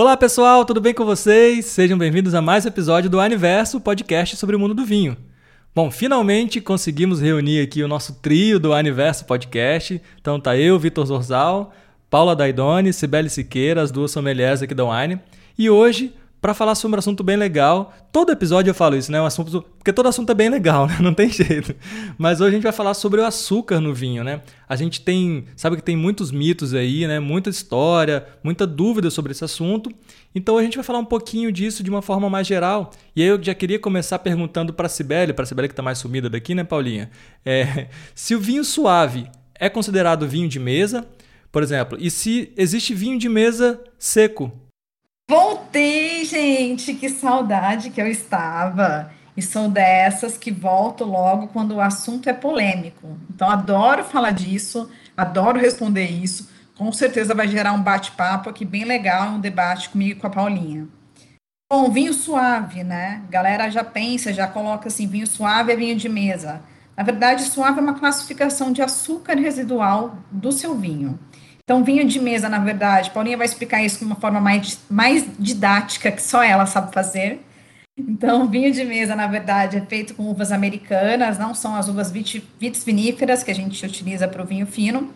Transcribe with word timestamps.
Olá 0.00 0.16
pessoal, 0.16 0.64
tudo 0.64 0.80
bem 0.80 0.94
com 0.94 1.04
vocês? 1.04 1.66
Sejam 1.66 1.98
bem-vindos 1.98 2.34
a 2.34 2.40
mais 2.40 2.64
um 2.64 2.68
episódio 2.68 3.10
do 3.10 3.20
Aniverso, 3.20 3.78
podcast 3.78 4.34
sobre 4.34 4.56
o 4.56 4.58
mundo 4.58 4.72
do 4.72 4.82
vinho. 4.82 5.14
Bom, 5.74 5.90
finalmente 5.90 6.58
conseguimos 6.58 7.20
reunir 7.20 7.60
aqui 7.60 7.82
o 7.82 7.86
nosso 7.86 8.14
trio 8.14 8.58
do 8.58 8.72
Aniverso 8.72 9.26
Podcast. 9.26 10.00
Então 10.18 10.40
tá 10.40 10.56
eu, 10.56 10.78
Vitor 10.78 11.04
Zorzal, 11.04 11.74
Paula 12.08 12.34
Daidoni, 12.34 12.94
Sibeli 12.94 13.28
Siqueira, 13.28 13.82
as 13.82 13.90
duas 13.90 14.10
sommeliers 14.10 14.62
aqui 14.62 14.72
da 14.72 14.86
Wine. 14.86 15.20
E 15.58 15.68
hoje 15.68 16.14
para 16.40 16.54
falar 16.54 16.74
sobre 16.74 16.96
um 16.96 16.98
assunto 16.98 17.22
bem 17.22 17.36
legal. 17.36 17.92
Todo 18.10 18.32
episódio 18.32 18.70
eu 18.70 18.74
falo 18.74 18.96
isso, 18.96 19.12
né? 19.12 19.20
Um 19.20 19.26
assunto, 19.26 19.62
porque 19.78 19.92
todo 19.92 20.08
assunto 20.08 20.30
é 20.30 20.34
bem 20.34 20.48
legal, 20.48 20.86
né? 20.88 20.96
Não 21.00 21.12
tem 21.12 21.28
jeito. 21.28 21.74
Mas 22.16 22.40
hoje 22.40 22.50
a 22.50 22.52
gente 22.52 22.62
vai 22.62 22.72
falar 22.72 22.94
sobre 22.94 23.20
o 23.20 23.24
açúcar 23.24 23.80
no 23.80 23.92
vinho, 23.92 24.24
né? 24.24 24.40
A 24.68 24.74
gente 24.74 25.02
tem, 25.02 25.44
sabe 25.54 25.76
que 25.76 25.82
tem 25.82 25.96
muitos 25.96 26.32
mitos 26.32 26.72
aí, 26.72 27.06
né? 27.06 27.20
Muita 27.20 27.50
história, 27.50 28.26
muita 28.42 28.66
dúvida 28.66 29.10
sobre 29.10 29.32
esse 29.32 29.44
assunto. 29.44 29.92
Então 30.34 30.56
a 30.56 30.62
gente 30.62 30.76
vai 30.76 30.84
falar 30.84 30.98
um 30.98 31.04
pouquinho 31.04 31.52
disso 31.52 31.82
de 31.82 31.90
uma 31.90 32.00
forma 32.00 32.30
mais 32.30 32.46
geral. 32.46 32.90
E 33.14 33.22
aí 33.22 33.28
eu 33.28 33.42
já 33.42 33.54
queria 33.54 33.78
começar 33.78 34.18
perguntando 34.20 34.72
para 34.72 34.86
a 34.86 34.88
Cibele, 34.88 35.32
para 35.32 35.42
a 35.42 35.46
Cibele 35.46 35.68
que 35.68 35.72
está 35.72 35.82
mais 35.82 35.98
sumida 35.98 36.30
daqui, 36.30 36.54
né, 36.54 36.64
Paulinha? 36.64 37.10
É, 37.44 37.88
se 38.14 38.34
o 38.34 38.40
vinho 38.40 38.64
suave 38.64 39.26
é 39.54 39.68
considerado 39.68 40.26
vinho 40.26 40.48
de 40.48 40.58
mesa, 40.58 41.06
por 41.52 41.62
exemplo, 41.62 41.98
e 42.00 42.10
se 42.10 42.52
existe 42.56 42.94
vinho 42.94 43.18
de 43.18 43.28
mesa 43.28 43.78
seco? 43.98 44.50
Voltei, 45.30 46.24
gente, 46.24 46.92
que 46.92 47.08
saudade 47.08 47.90
que 47.90 48.02
eu 48.02 48.08
estava. 48.08 49.12
E 49.36 49.40
sou 49.40 49.68
dessas 49.68 50.36
que 50.36 50.50
volto 50.50 51.04
logo 51.04 51.46
quando 51.46 51.76
o 51.76 51.80
assunto 51.80 52.28
é 52.28 52.32
polêmico. 52.32 53.16
Então, 53.32 53.48
adoro 53.48 54.02
falar 54.02 54.32
disso, 54.32 54.90
adoro 55.16 55.56
responder 55.56 56.06
isso. 56.06 56.50
Com 56.76 56.90
certeza 56.90 57.32
vai 57.32 57.46
gerar 57.46 57.74
um 57.74 57.80
bate-papo 57.80 58.50
aqui 58.50 58.64
bem 58.64 58.84
legal, 58.84 59.28
um 59.28 59.40
debate 59.40 59.90
comigo 59.90 60.18
e 60.18 60.20
com 60.20 60.26
a 60.26 60.30
Paulinha. 60.30 60.88
Bom, 61.72 61.88
vinho 61.92 62.12
suave, 62.12 62.82
né? 62.82 63.22
Galera 63.30 63.70
já 63.70 63.84
pensa, 63.84 64.32
já 64.32 64.48
coloca 64.48 64.88
assim: 64.88 65.06
vinho 65.06 65.28
suave 65.28 65.72
é 65.72 65.76
vinho 65.76 65.94
de 65.94 66.08
mesa. 66.08 66.60
Na 66.96 67.04
verdade, 67.04 67.44
suave 67.44 67.78
é 67.78 67.82
uma 67.82 67.94
classificação 67.94 68.72
de 68.72 68.82
açúcar 68.82 69.34
residual 69.34 70.18
do 70.28 70.50
seu 70.50 70.74
vinho. 70.74 71.20
Então, 71.70 71.84
vinho 71.84 72.04
de 72.04 72.18
mesa, 72.18 72.48
na 72.48 72.58
verdade, 72.58 73.12
Paulinha 73.12 73.36
vai 73.36 73.46
explicar 73.46 73.80
isso 73.80 74.00
de 74.00 74.04
uma 74.04 74.16
forma 74.16 74.40
mais, 74.40 74.80
mais 74.90 75.24
didática, 75.38 76.10
que 76.10 76.20
só 76.20 76.42
ela 76.42 76.66
sabe 76.66 76.92
fazer. 76.92 77.46
Então, 77.96 78.48
vinho 78.48 78.72
de 78.72 78.84
mesa, 78.84 79.14
na 79.14 79.28
verdade, 79.28 79.76
é 79.76 79.80
feito 79.80 80.16
com 80.16 80.24
uvas 80.24 80.50
americanas, 80.50 81.38
não 81.38 81.54
são 81.54 81.76
as 81.76 81.86
uvas 81.86 82.10
vitis 82.10 82.82
viníferas 82.82 83.44
que 83.44 83.52
a 83.52 83.54
gente 83.54 83.86
utiliza 83.86 84.26
para 84.26 84.42
o 84.42 84.44
vinho 84.44 84.66
fino. 84.66 85.14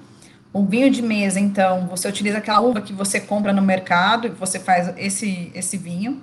O 0.52 0.64
vinho 0.64 0.88
de 0.91 1.02
mesa, 1.02 1.41
então, 1.41 1.88
você 1.88 2.06
utiliza 2.06 2.38
aquela 2.38 2.61
uva 2.61 2.80
que 2.80 2.92
você 2.92 3.18
compra 3.18 3.52
no 3.52 3.61
mercado 3.61 4.28
e 4.28 4.30
você 4.30 4.61
faz 4.61 4.94
esse, 4.96 5.50
esse 5.56 5.77
vinho. 5.77 6.22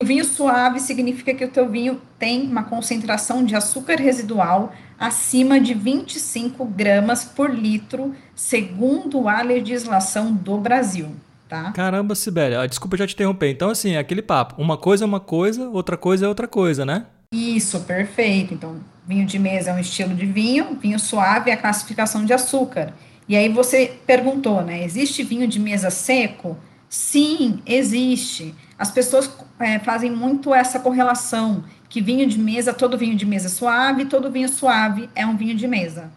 O 0.00 0.06
vinho 0.06 0.24
suave 0.24 0.78
significa 0.78 1.34
que 1.34 1.44
o 1.44 1.48
teu 1.48 1.68
vinho 1.68 2.00
tem 2.20 2.42
uma 2.42 2.62
concentração 2.62 3.44
de 3.44 3.56
açúcar 3.56 3.96
residual 3.96 4.72
acima 4.96 5.58
de 5.58 5.74
25 5.74 6.64
gramas 6.66 7.24
por 7.24 7.52
litro, 7.52 8.14
segundo 8.32 9.28
a 9.28 9.42
legislação 9.42 10.32
do 10.32 10.56
Brasil. 10.56 11.16
Tá? 11.48 11.72
Caramba, 11.72 12.14
Sibélia, 12.14 12.64
desculpa 12.68 12.96
já 12.96 13.08
te 13.08 13.14
interromper. 13.14 13.50
Então, 13.50 13.70
assim, 13.70 13.94
é 13.94 13.98
aquele 13.98 14.22
papo. 14.22 14.62
Uma 14.62 14.76
coisa 14.76 15.04
é 15.04 15.06
uma 15.06 15.18
coisa, 15.18 15.68
outra 15.68 15.96
coisa 15.96 16.26
é 16.26 16.28
outra 16.28 16.46
coisa, 16.46 16.86
né? 16.86 17.06
Isso, 17.34 17.80
perfeito. 17.80 18.54
Então, 18.54 18.76
vinho 19.04 19.26
de 19.26 19.36
mesa 19.36 19.70
é 19.70 19.74
um 19.74 19.80
estilo 19.80 20.14
de 20.14 20.26
vinho, 20.26 20.78
vinho 20.80 21.00
suave 21.00 21.50
é 21.50 21.54
a 21.54 21.56
classificação 21.56 22.24
de 22.24 22.32
açúcar. 22.32 22.94
E 23.28 23.36
aí 23.36 23.48
você 23.48 23.98
perguntou, 24.06 24.62
né? 24.62 24.84
Existe 24.84 25.24
vinho 25.24 25.48
de 25.48 25.58
mesa 25.58 25.90
seco? 25.90 26.56
Sim, 26.88 27.60
existe. 27.66 28.54
As 28.78 28.90
pessoas 28.90 29.28
é, 29.58 29.78
fazem 29.80 30.10
muito 30.10 30.54
essa 30.54 30.78
correlação, 30.78 31.64
que 31.88 32.00
vinho 32.00 32.26
de 32.26 32.38
mesa, 32.38 32.72
todo 32.72 32.96
vinho 32.96 33.16
de 33.16 33.26
mesa 33.26 33.46
é 33.46 33.50
suave, 33.50 34.04
todo 34.04 34.30
vinho 34.30 34.48
suave 34.48 35.10
é 35.14 35.26
um 35.26 35.36
vinho 35.36 35.54
de 35.54 35.66
mesa. 35.66 36.12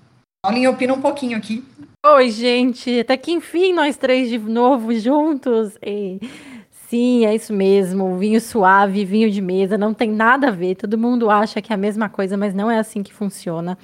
Paulinha 0.45 0.69
opina 0.69 0.93
um 0.93 1.01
pouquinho 1.01 1.37
aqui. 1.37 1.63
Oi, 2.05 2.29
gente, 2.29 2.99
até 2.99 3.17
que 3.17 3.31
enfim 3.31 3.73
nós 3.73 3.97
três 3.97 4.29
de 4.29 4.37
novo 4.37 4.93
juntos. 4.93 5.77
Sim, 6.91 7.25
é 7.25 7.33
isso 7.33 7.53
mesmo. 7.53 8.17
Vinho 8.17 8.41
suave, 8.41 9.05
vinho 9.05 9.31
de 9.31 9.39
mesa, 9.39 9.77
não 9.77 9.93
tem 9.93 10.11
nada 10.11 10.49
a 10.49 10.51
ver. 10.51 10.75
Todo 10.75 10.97
mundo 10.97 11.29
acha 11.29 11.61
que 11.61 11.71
é 11.71 11.75
a 11.75 11.77
mesma 11.77 12.09
coisa, 12.09 12.35
mas 12.35 12.53
não 12.53 12.69
é 12.69 12.79
assim 12.79 13.01
que 13.01 13.13
funciona. 13.13 13.77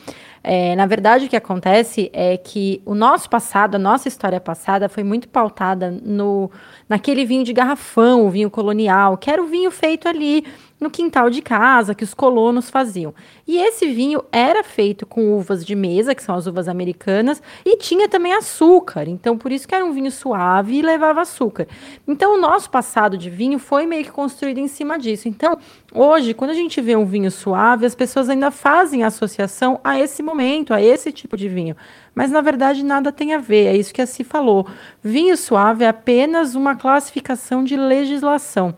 É, 0.49 0.77
na 0.77 0.85
verdade, 0.85 1.25
o 1.25 1.29
que 1.29 1.35
acontece 1.35 2.09
é 2.13 2.37
que 2.37 2.81
o 2.85 2.95
nosso 2.95 3.29
passado, 3.29 3.75
a 3.75 3.77
nossa 3.77 4.07
história 4.07 4.39
passada, 4.39 4.87
foi 4.87 5.03
muito 5.03 5.27
pautada 5.27 5.91
no 5.91 6.49
naquele 6.87 7.25
vinho 7.25 7.43
de 7.43 7.51
garrafão, 7.51 8.25
o 8.25 8.29
vinho 8.29 8.49
colonial, 8.49 9.17
que 9.17 9.29
era 9.29 9.43
o 9.43 9.47
vinho 9.47 9.69
feito 9.69 10.07
ali 10.07 10.45
no 10.79 10.91
quintal 10.91 11.29
de 11.29 11.41
casa, 11.41 11.95
que 11.95 12.03
os 12.03 12.13
colonos 12.13 12.69
faziam. 12.69 13.13
E 13.47 13.57
esse 13.57 13.87
vinho 13.87 14.23
era 14.31 14.63
feito 14.63 15.05
com 15.05 15.33
uvas 15.37 15.65
de 15.65 15.75
mesa, 15.75 16.13
que 16.13 16.21
são 16.21 16.35
as 16.35 16.45
uvas 16.45 16.67
americanas, 16.67 17.41
e 17.65 17.77
tinha 17.77 18.07
também 18.07 18.33
açúcar. 18.33 19.07
Então, 19.07 19.37
por 19.37 19.51
isso 19.51 19.67
que 19.67 19.73
era 19.73 19.83
um 19.83 19.91
vinho 19.91 20.11
suave 20.11 20.75
e 20.75 20.81
levava 20.81 21.21
açúcar. 21.21 21.67
Então, 22.07 22.35
o 22.35 22.41
nosso 22.41 22.69
passado 22.69 23.17
de 23.17 23.29
vinho 23.29 23.57
foi 23.57 23.85
meio 23.85 24.03
que 24.03 24.11
construído 24.11 24.59
em 24.59 24.67
cima 24.67 24.99
disso. 24.99 25.27
Então, 25.27 25.57
hoje, 25.93 26.33
quando 26.33 26.51
a 26.51 26.55
gente 26.55 26.79
vê 26.79 26.95
um 26.95 27.05
vinho 27.05 27.31
suave, 27.31 27.85
as 27.85 27.95
pessoas 27.95 28.29
ainda 28.29 28.51
fazem 28.51 29.03
associação 29.03 29.79
a 29.83 29.99
esse 29.99 30.21
momento, 30.21 30.73
a 30.73 30.81
esse 30.81 31.11
tipo 31.11 31.35
de 31.35 31.49
vinho. 31.49 31.75
Mas, 32.13 32.31
na 32.31 32.41
verdade, 32.41 32.83
nada 32.83 33.11
tem 33.11 33.33
a 33.33 33.39
ver. 33.39 33.65
É 33.65 33.75
isso 33.75 33.93
que 33.93 34.01
a 34.01 34.05
Si 34.05 34.23
falou. 34.23 34.67
Vinho 35.03 35.35
suave 35.37 35.83
é 35.83 35.87
apenas 35.87 36.55
uma 36.55 36.75
classificação 36.75 37.63
de 37.63 37.75
legislação. 37.75 38.75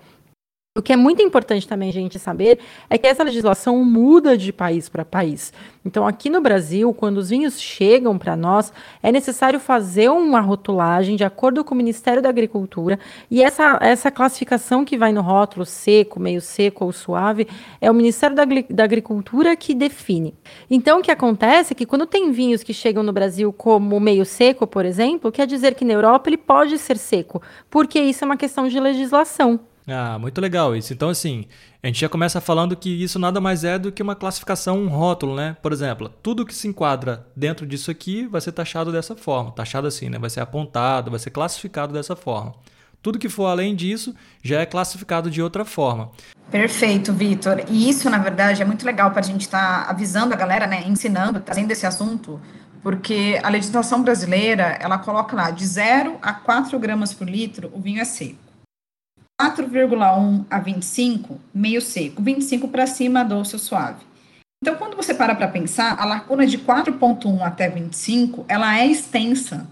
O 0.80 0.82
que 0.82 0.94
é 0.94 0.96
muito 0.96 1.22
importante 1.22 1.68
também 1.68 1.90
a 1.90 1.94
gente 1.94 2.18
saber 2.18 2.58
é 2.90 2.98
que 2.98 3.06
essa 3.06 3.22
legislação 3.22 3.84
muda 3.84 4.38
de 4.38 4.54
país 4.54 4.88
para 4.88 5.04
país. 5.04 5.52
Então, 5.86 6.08
aqui 6.08 6.30
no 6.30 6.40
Brasil, 6.40 6.94
quando 6.94 7.18
os 7.18 7.30
vinhos 7.30 7.60
chegam 7.60 8.18
para 8.18 8.34
nós, 8.38 8.72
é 9.04 9.12
necessário 9.12 9.60
fazer 9.60 10.10
uma 10.10 10.40
rotulagem 10.40 11.18
de 11.18 11.26
acordo 11.26 11.66
com 11.66 11.74
o 11.74 11.78
Ministério 11.78 12.22
da 12.22 12.30
Agricultura. 12.30 12.98
E 13.30 13.44
essa, 13.44 13.78
essa 13.82 14.10
classificação 14.10 14.86
que 14.86 14.98
vai 14.98 15.12
no 15.12 15.22
rótulo 15.22 15.66
seco, 15.66 16.18
meio 16.18 16.40
seco 16.40 16.86
ou 16.86 16.94
suave, 16.94 17.46
é 17.82 17.92
o 17.92 17.94
Ministério 17.94 18.34
da, 18.34 18.46
da 18.70 18.84
Agricultura 18.86 19.58
que 19.58 19.76
define. 19.76 20.34
Então, 20.72 21.00
o 21.00 21.02
que 21.02 21.12
acontece 21.12 21.74
é 21.74 21.76
que 21.76 21.86
quando 21.86 22.06
tem 22.06 22.32
vinhos 22.32 22.64
que 22.64 22.74
chegam 22.74 23.04
no 23.04 23.12
Brasil 23.12 23.52
como 23.52 24.00
meio 24.00 24.26
seco, 24.26 24.66
por 24.66 24.86
exemplo, 24.86 25.30
quer 25.30 25.46
dizer 25.46 25.76
que 25.76 25.84
na 25.84 25.92
Europa 25.92 26.30
ele 26.30 26.38
pode 26.38 26.78
ser 26.78 26.98
seco, 26.98 27.42
porque 27.70 28.00
isso 28.00 28.24
é 28.24 28.26
uma 28.26 28.38
questão 28.38 28.66
de 28.66 28.80
legislação. 28.80 29.60
Ah, 29.88 30.20
muito 30.20 30.40
legal 30.40 30.76
isso. 30.76 30.94
Então, 30.94 31.10
assim, 31.10 31.46
a 31.82 31.88
gente 31.88 32.00
já 32.00 32.10
começa 32.10 32.40
falando 32.40 32.76
que 32.76 32.90
isso 32.90 33.18
nada 33.18 33.42
mais 33.42 33.64
é 33.64 33.80
do 33.80 33.92
que 33.92 34.04
uma 34.04 34.16
classificação, 34.16 34.80
um 34.80 34.88
rótulo, 34.88 35.36
né? 35.36 35.58
Por 35.62 35.72
exemplo, 35.72 36.10
tudo 36.22 36.46
que 36.46 36.54
se 36.54 36.68
enquadra 36.68 37.28
dentro 37.36 37.66
disso 37.66 37.90
aqui 37.90 38.28
vai 38.28 38.42
ser 38.42 38.52
taxado 38.52 38.92
dessa 38.92 39.16
forma. 39.16 39.52
Taxado 39.52 39.88
assim, 39.88 40.10
né? 40.10 40.20
Vai 40.20 40.30
ser 40.30 40.42
apontado, 40.42 41.10
vai 41.10 41.20
ser 41.20 41.32
classificado 41.32 41.94
dessa 41.94 42.16
forma. 42.16 42.54
Tudo 43.02 43.18
que 43.18 43.30
for 43.30 43.46
além 43.46 43.76
disso 43.76 44.14
já 44.44 44.62
é 44.62 44.66
classificado 44.66 45.32
de 45.32 45.42
outra 45.42 45.64
forma. 45.64 46.12
Perfeito, 46.52 47.14
Vitor. 47.14 47.64
E 47.70 47.90
isso, 47.90 48.10
na 48.10 48.18
verdade, 48.18 48.62
é 48.62 48.66
muito 48.66 48.86
legal 48.86 49.12
para 49.12 49.22
a 49.22 49.24
gente 49.24 49.42
estar 49.42 49.86
tá 49.86 49.90
avisando 49.90 50.34
a 50.34 50.38
galera, 50.38 50.68
né? 50.68 50.84
Ensinando, 50.86 51.40
trazendo 51.40 51.72
esse 51.72 51.86
assunto, 51.86 52.42
porque 52.82 53.40
a 53.42 53.50
legislação 53.50 54.02
brasileira, 54.02 54.78
ela 54.82 54.98
coloca 54.98 55.36
lá 55.36 55.52
de 55.52 55.66
0 55.66 56.18
a 56.22 56.34
4 56.34 56.78
gramas 56.80 57.14
por 57.14 57.30
litro, 57.30 57.72
o 57.74 57.80
vinho 57.80 58.02
é 58.02 58.06
seco. 58.06 58.49
4,1 59.40 60.46
a 60.50 60.60
25, 60.60 61.40
meio 61.54 61.82
seco. 61.82 62.22
25 62.22 62.68
para 62.68 62.86
cima, 62.86 63.24
doce 63.24 63.56
ou 63.56 63.60
suave. 63.60 64.04
Então, 64.62 64.76
quando 64.76 64.98
você 64.98 65.14
para 65.14 65.34
para 65.34 65.48
pensar, 65.48 65.98
a 65.98 66.04
lacuna 66.04 66.46
de 66.46 66.58
4,1 66.58 67.42
até 67.42 67.70
25, 67.70 68.44
ela 68.50 68.78
é 68.78 68.86
extensa. 68.86 69.66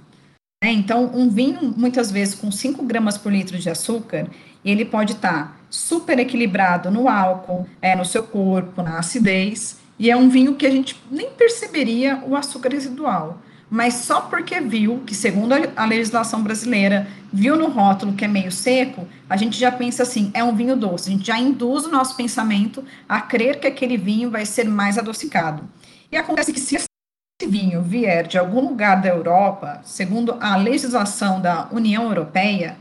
Né? 0.64 0.72
Então, 0.72 1.12
um 1.14 1.30
vinho, 1.30 1.74
muitas 1.75 2.10
vezes, 2.10 2.34
com 2.34 2.50
5 2.50 2.81
gramas 2.86 3.18
por 3.18 3.30
litro 3.30 3.60
de 3.60 3.69
açúcar, 3.69 4.28
ele 4.64 4.86
pode 4.86 5.12
estar 5.12 5.48
tá 5.48 5.56
super 5.70 6.18
equilibrado 6.18 6.90
no 6.90 7.10
álcool, 7.10 7.68
é, 7.81 7.94
no 7.94 8.06
seu 8.06 8.24
corpo, 8.24 8.81
na 8.81 8.98
acidez, 8.98 9.80
e 10.00 10.10
é 10.10 10.16
um 10.16 10.30
vinho 10.30 10.56
que 10.56 10.66
a 10.66 10.72
gente 10.72 10.96
nem 11.12 11.31
perceberia 11.31 12.24
o 12.25 12.38
açúcar 12.38 12.70
residual 12.70 13.42
mas 13.69 13.96
só 13.96 14.22
porque 14.22 14.62
viu 14.62 15.04
que, 15.06 15.14
segundo 15.14 15.54
a 15.75 15.86
legislação 15.86 16.42
brasileira, 16.42 17.08
viu 17.31 17.58
no 17.58 17.68
rótulo 17.68 18.14
que 18.14 18.24
é 18.24 18.28
meio 18.28 18.52
seco, 18.52 19.08
a 19.30 19.36
gente 19.36 19.58
já 19.60 19.72
pensa 19.72 20.04
assim, 20.04 20.31
é 20.34 20.44
um 20.44 20.56
vinho 20.56 20.75
doce. 20.75 21.10
A 21.10 21.12
gente 21.12 21.28
já 21.28 21.38
induz 21.38 21.86
o 21.86 21.92
nosso 21.92 22.16
pensamento 22.16 22.84
a 23.08 23.19
crer 23.19 23.60
que 23.60 23.68
aquele 23.68 23.98
vinho 23.98 24.31
vai 24.31 24.46
ser 24.46 24.66
mais 24.69 24.98
adocicado. 24.98 25.68
E 26.10 26.16
acontece 26.16 26.54
que 26.54 26.60
se 26.60 26.75
esse 26.75 26.88
vinho 27.46 27.81
vier 27.81 28.25
de 28.25 28.38
algum 28.38 28.62
lugar 28.62 29.02
da 29.02 29.10
Europa, 29.10 29.81
segundo 29.84 30.38
a 30.40 30.56
legislação 30.56 31.42
da 31.42 31.68
União 31.72 32.06
Europeia, 32.06 32.78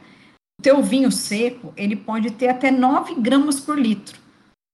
o 0.59 0.63
teu 0.63 0.83
vinho 0.83 1.11
seco, 1.11 1.73
ele 1.77 1.97
pode 1.97 2.31
ter 2.31 2.49
até 2.49 2.71
9 2.71 3.17
gramas 3.17 3.59
por 3.59 3.79
litro. 3.79 4.26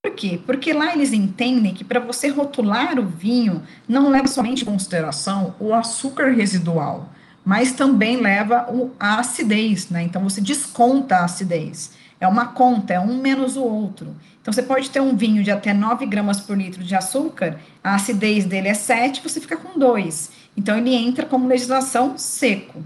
Por 0.02 0.14
quê? 0.16 0.40
Porque 0.44 0.72
lá 0.72 0.93
eles 0.93 1.12
entendem 1.12 1.72
que 1.72 1.84
para 1.84 2.00
você 2.00 2.26
rotular 2.26 2.99
o 2.99 3.06
vinho, 3.06 3.62
não 3.88 4.08
leva 4.08 4.26
somente 4.26 4.62
em 4.62 4.66
consideração 4.66 5.54
o 5.60 5.72
açúcar 5.72 6.32
residual, 6.32 7.08
mas 7.44 7.70
também 7.70 8.16
leva 8.16 8.66
a 8.99 9.20
acidez, 9.20 9.90
né? 9.90 10.02
Então 10.02 10.25
você 10.25 10.40
desconta 10.40 11.19
a 11.19 11.25
acidez. 11.26 11.93
É 12.19 12.26
uma 12.26 12.46
conta, 12.46 12.94
é 12.94 12.99
um 12.99 13.16
menos 13.20 13.56
o 13.56 13.62
outro. 13.62 14.16
Então 14.40 14.52
você 14.52 14.62
pode 14.62 14.90
ter 14.90 15.00
um 15.00 15.16
vinho 15.16 15.44
de 15.44 15.52
até 15.52 15.72
9 15.72 16.05
gramas 16.06 16.40
por 16.40 16.58
litro 16.58 16.82
de 16.82 16.96
açúcar, 16.96 17.60
a 17.82 17.94
acidez 17.94 18.44
dele 18.44 18.66
é 18.66 18.75
7, 18.75 19.22
você 19.22 19.40
fica 19.40 19.56
com 19.56 19.78
2. 19.78 20.32
Então 20.56 20.76
ele 20.76 20.94
entra 20.96 21.26
como 21.26 21.46
legislação 21.46 22.19
seco. 22.19 22.82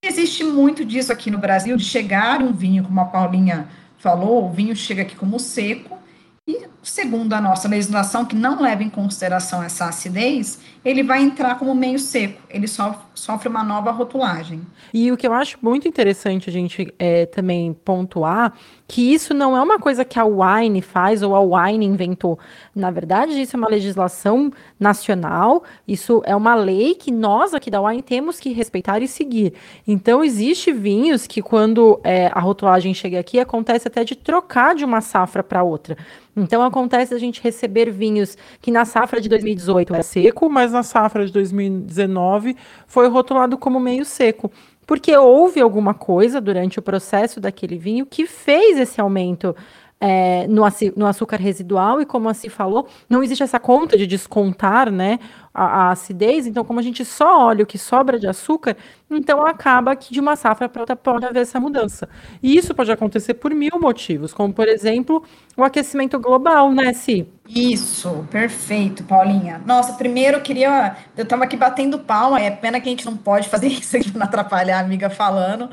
Existe 0.00 0.44
muito 0.44 0.84
disso 0.84 1.12
aqui 1.12 1.32
no 1.32 1.38
Brasil, 1.38 1.76
de 1.76 1.84
chegar 1.84 2.40
um 2.40 2.52
vinho, 2.52 2.84
como 2.84 3.00
a 3.00 3.06
Paulinha 3.06 3.66
falou, 3.98 4.46
o 4.46 4.52
vinho 4.52 4.74
chega 4.76 5.02
aqui 5.02 5.16
como 5.16 5.38
seco, 5.40 5.99
e, 6.46 6.68
segundo 6.82 7.34
a 7.34 7.40
nossa 7.40 7.68
legislação, 7.68 8.24
que 8.24 8.34
não 8.34 8.60
leva 8.60 8.82
em 8.82 8.88
consideração 8.88 9.62
essa 9.62 9.86
acidez, 9.86 10.60
ele 10.82 11.02
vai 11.02 11.22
entrar 11.22 11.58
como 11.58 11.74
meio 11.74 11.98
seco, 11.98 12.40
ele 12.48 12.66
sofre, 12.66 13.48
uma 13.48 13.62
nova 13.62 13.90
rotulagem. 13.90 14.62
E 14.94 15.12
o 15.12 15.16
que 15.16 15.26
eu 15.26 15.32
acho 15.32 15.58
muito 15.60 15.86
interessante 15.86 16.48
a 16.48 16.52
gente 16.52 16.92
é, 16.98 17.26
também 17.26 17.74
pontuar, 17.84 18.54
que 18.88 19.12
isso 19.12 19.34
não 19.34 19.56
é 19.56 19.60
uma 19.60 19.78
coisa 19.78 20.04
que 20.04 20.18
a 20.18 20.24
Wine 20.24 20.80
faz 20.80 21.22
ou 21.22 21.34
a 21.34 21.40
Wine 21.40 21.84
inventou. 21.84 22.38
Na 22.74 22.90
verdade, 22.90 23.40
isso 23.40 23.56
é 23.56 23.58
uma 23.58 23.68
legislação 23.68 24.50
nacional, 24.78 25.62
isso 25.86 26.22
é 26.24 26.34
uma 26.34 26.54
lei 26.54 26.94
que 26.94 27.10
nós 27.10 27.52
aqui 27.52 27.70
da 27.70 27.80
Wine 27.80 28.02
temos 28.02 28.40
que 28.40 28.52
respeitar 28.52 29.02
e 29.02 29.08
seguir. 29.08 29.52
Então, 29.86 30.24
existe 30.24 30.72
vinhos 30.72 31.26
que 31.26 31.42
quando 31.42 32.00
é, 32.02 32.28
a 32.28 32.40
rotulagem 32.40 32.94
chega 32.94 33.20
aqui, 33.20 33.38
acontece 33.38 33.86
até 33.86 34.02
de 34.02 34.16
trocar 34.16 34.74
de 34.74 34.84
uma 34.84 35.02
safra 35.02 35.42
para 35.42 35.62
outra. 35.62 35.96
Então 36.36 36.62
acontece 36.70 37.14
a 37.14 37.18
gente 37.18 37.42
receber 37.42 37.90
vinhos 37.90 38.36
que 38.60 38.70
na 38.70 38.84
safra 38.84 39.20
de 39.20 39.28
2018 39.28 39.92
era 39.94 40.02
seco, 40.02 40.48
mas 40.48 40.72
na 40.72 40.82
safra 40.82 41.26
de 41.26 41.32
2019 41.32 42.56
foi 42.86 43.08
rotulado 43.08 43.58
como 43.58 43.78
meio 43.78 44.04
seco. 44.04 44.50
Porque 44.86 45.16
houve 45.16 45.60
alguma 45.60 45.94
coisa 45.94 46.40
durante 46.40 46.78
o 46.78 46.82
processo 46.82 47.40
daquele 47.40 47.78
vinho 47.78 48.04
que 48.06 48.26
fez 48.26 48.78
esse 48.78 49.00
aumento 49.00 49.54
é, 50.00 50.46
no, 50.48 50.62
no, 50.96 51.06
açúcar 51.06 51.36
residual, 51.36 52.00
e 52.00 52.06
como 52.06 52.28
a 52.28 52.34
Si 52.34 52.48
falou, 52.48 52.88
não 53.08 53.22
existe 53.22 53.42
essa 53.42 53.60
conta 53.60 53.98
de 53.98 54.06
descontar 54.06 54.90
né, 54.90 55.18
a, 55.52 55.64
a, 55.64 55.90
acidez, 55.90 56.46
então, 56.46 56.64
como 56.64 56.80
a 56.80 56.82
gente 56.82 57.04
só 57.04 57.46
olha 57.48 57.62
o 57.62 57.66
que 57.66 57.76
sobra 57.76 58.18
de 58.18 58.26
açúcar, 58.26 58.76
então 59.10 59.44
acaba 59.44 59.94
que 59.94 60.10
de 60.12 60.18
uma 60.18 60.36
safra 60.36 60.70
para 60.70 60.80
outra 60.80 60.96
pode 60.96 61.26
haver 61.26 61.42
essa 61.42 61.60
mudança. 61.60 62.08
E 62.42 62.56
isso 62.56 62.74
pode 62.74 62.90
acontecer 62.90 63.34
por 63.34 63.54
mil 63.54 63.78
motivos, 63.78 64.32
como, 64.32 64.54
por 64.54 64.66
exemplo, 64.66 65.22
o 65.54 65.62
aquecimento 65.62 66.18
global, 66.18 66.72
né, 66.72 66.94
Si? 66.94 67.28
Isso, 67.46 68.26
perfeito, 68.30 69.04
Paulinha. 69.04 69.60
Nossa, 69.66 69.92
primeiro 69.94 70.38
eu 70.38 70.40
queria. 70.40 70.96
Eu 71.16 71.24
estava 71.24 71.44
aqui 71.44 71.56
batendo 71.56 71.98
palma, 71.98 72.40
é 72.40 72.50
pena 72.50 72.80
que 72.80 72.88
a 72.88 72.90
gente 72.90 73.04
não 73.04 73.16
pode 73.16 73.48
fazer 73.48 73.66
isso 73.68 73.96
aqui 73.96 74.16
não 74.16 74.24
atrapalhar 74.24 74.78
a 74.78 74.80
amiga 74.80 75.10
falando. 75.10 75.68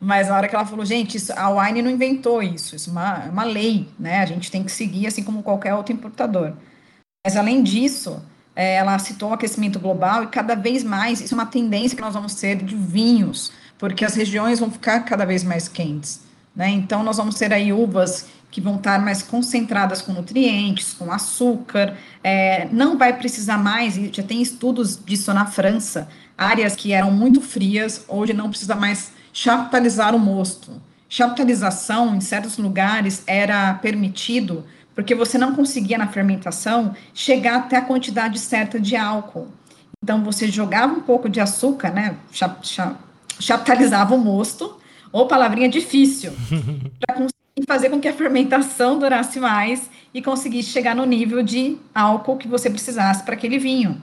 Mas 0.00 0.28
na 0.28 0.36
hora 0.36 0.48
que 0.48 0.54
ela 0.54 0.64
falou, 0.64 0.84
gente, 0.84 1.18
isso, 1.18 1.30
a 1.36 1.50
Wine 1.50 1.82
não 1.82 1.90
inventou 1.90 2.42
isso, 2.42 2.74
isso 2.74 2.88
é 2.88 2.92
uma, 2.92 3.24
é 3.26 3.28
uma 3.28 3.44
lei, 3.44 3.86
né? 3.98 4.20
A 4.22 4.26
gente 4.26 4.50
tem 4.50 4.64
que 4.64 4.72
seguir 4.72 5.06
assim 5.06 5.22
como 5.22 5.42
qualquer 5.42 5.74
outro 5.74 5.92
importador. 5.92 6.54
Mas 7.22 7.36
além 7.36 7.62
disso, 7.62 8.22
é, 8.56 8.76
ela 8.76 8.98
citou 8.98 9.28
o 9.28 9.34
aquecimento 9.34 9.78
global 9.78 10.24
e 10.24 10.28
cada 10.28 10.54
vez 10.54 10.82
mais 10.82 11.20
isso 11.20 11.34
é 11.34 11.36
uma 11.36 11.44
tendência 11.44 11.94
que 11.94 12.02
nós 12.02 12.14
vamos 12.14 12.34
ter 12.34 12.56
de 12.56 12.74
vinhos, 12.74 13.52
porque 13.78 14.02
as 14.02 14.14
regiões 14.14 14.58
vão 14.58 14.70
ficar 14.70 15.00
cada 15.00 15.26
vez 15.26 15.44
mais 15.44 15.68
quentes, 15.68 16.22
né? 16.56 16.70
Então 16.70 17.02
nós 17.02 17.18
vamos 17.18 17.34
ter 17.34 17.52
aí 17.52 17.70
uvas 17.70 18.26
que 18.50 18.60
vão 18.60 18.76
estar 18.76 18.98
mais 19.00 19.22
concentradas 19.22 20.02
com 20.02 20.12
nutrientes, 20.12 20.94
com 20.94 21.12
açúcar, 21.12 21.96
é, 22.24 22.66
não 22.72 22.98
vai 22.98 23.16
precisar 23.16 23.58
mais, 23.58 23.96
e 23.96 24.10
já 24.12 24.22
tem 24.22 24.42
estudos 24.42 24.98
disso 25.04 25.32
na 25.32 25.46
França, 25.46 26.08
áreas 26.36 26.74
que 26.74 26.92
eram 26.92 27.12
muito 27.12 27.40
frias, 27.40 28.04
hoje 28.08 28.32
não 28.32 28.48
precisa 28.48 28.74
mais 28.74 29.12
chaptalizar 29.32 30.14
o 30.14 30.18
mosto. 30.18 30.80
Chaptalização, 31.08 32.14
em 32.14 32.20
certos 32.20 32.56
lugares, 32.56 33.22
era 33.26 33.74
permitido 33.74 34.64
porque 34.94 35.14
você 35.14 35.38
não 35.38 35.54
conseguia, 35.54 35.96
na 35.96 36.08
fermentação, 36.08 36.94
chegar 37.14 37.56
até 37.56 37.76
a 37.76 37.82
quantidade 37.82 38.38
certa 38.38 38.78
de 38.78 38.96
álcool. 38.96 39.48
Então, 40.02 40.22
você 40.22 40.48
jogava 40.48 40.92
um 40.92 41.00
pouco 41.00 41.28
de 41.28 41.40
açúcar, 41.40 41.90
né? 41.90 42.16
Chap, 42.32 42.66
chap, 42.66 42.96
chaptalizava 43.38 44.14
o 44.14 44.18
mosto, 44.18 44.78
ou 45.12 45.26
palavrinha 45.26 45.68
difícil, 45.68 46.32
para 47.00 47.14
conseguir 47.14 47.66
fazer 47.66 47.90
com 47.90 48.00
que 48.00 48.08
a 48.08 48.12
fermentação 48.12 48.98
durasse 48.98 49.40
mais 49.40 49.90
e 50.12 50.20
conseguisse 50.20 50.70
chegar 50.70 50.94
no 50.94 51.06
nível 51.06 51.42
de 51.42 51.78
álcool 51.94 52.36
que 52.36 52.48
você 52.48 52.68
precisasse 52.68 53.22
para 53.22 53.34
aquele 53.34 53.58
vinho. 53.58 54.00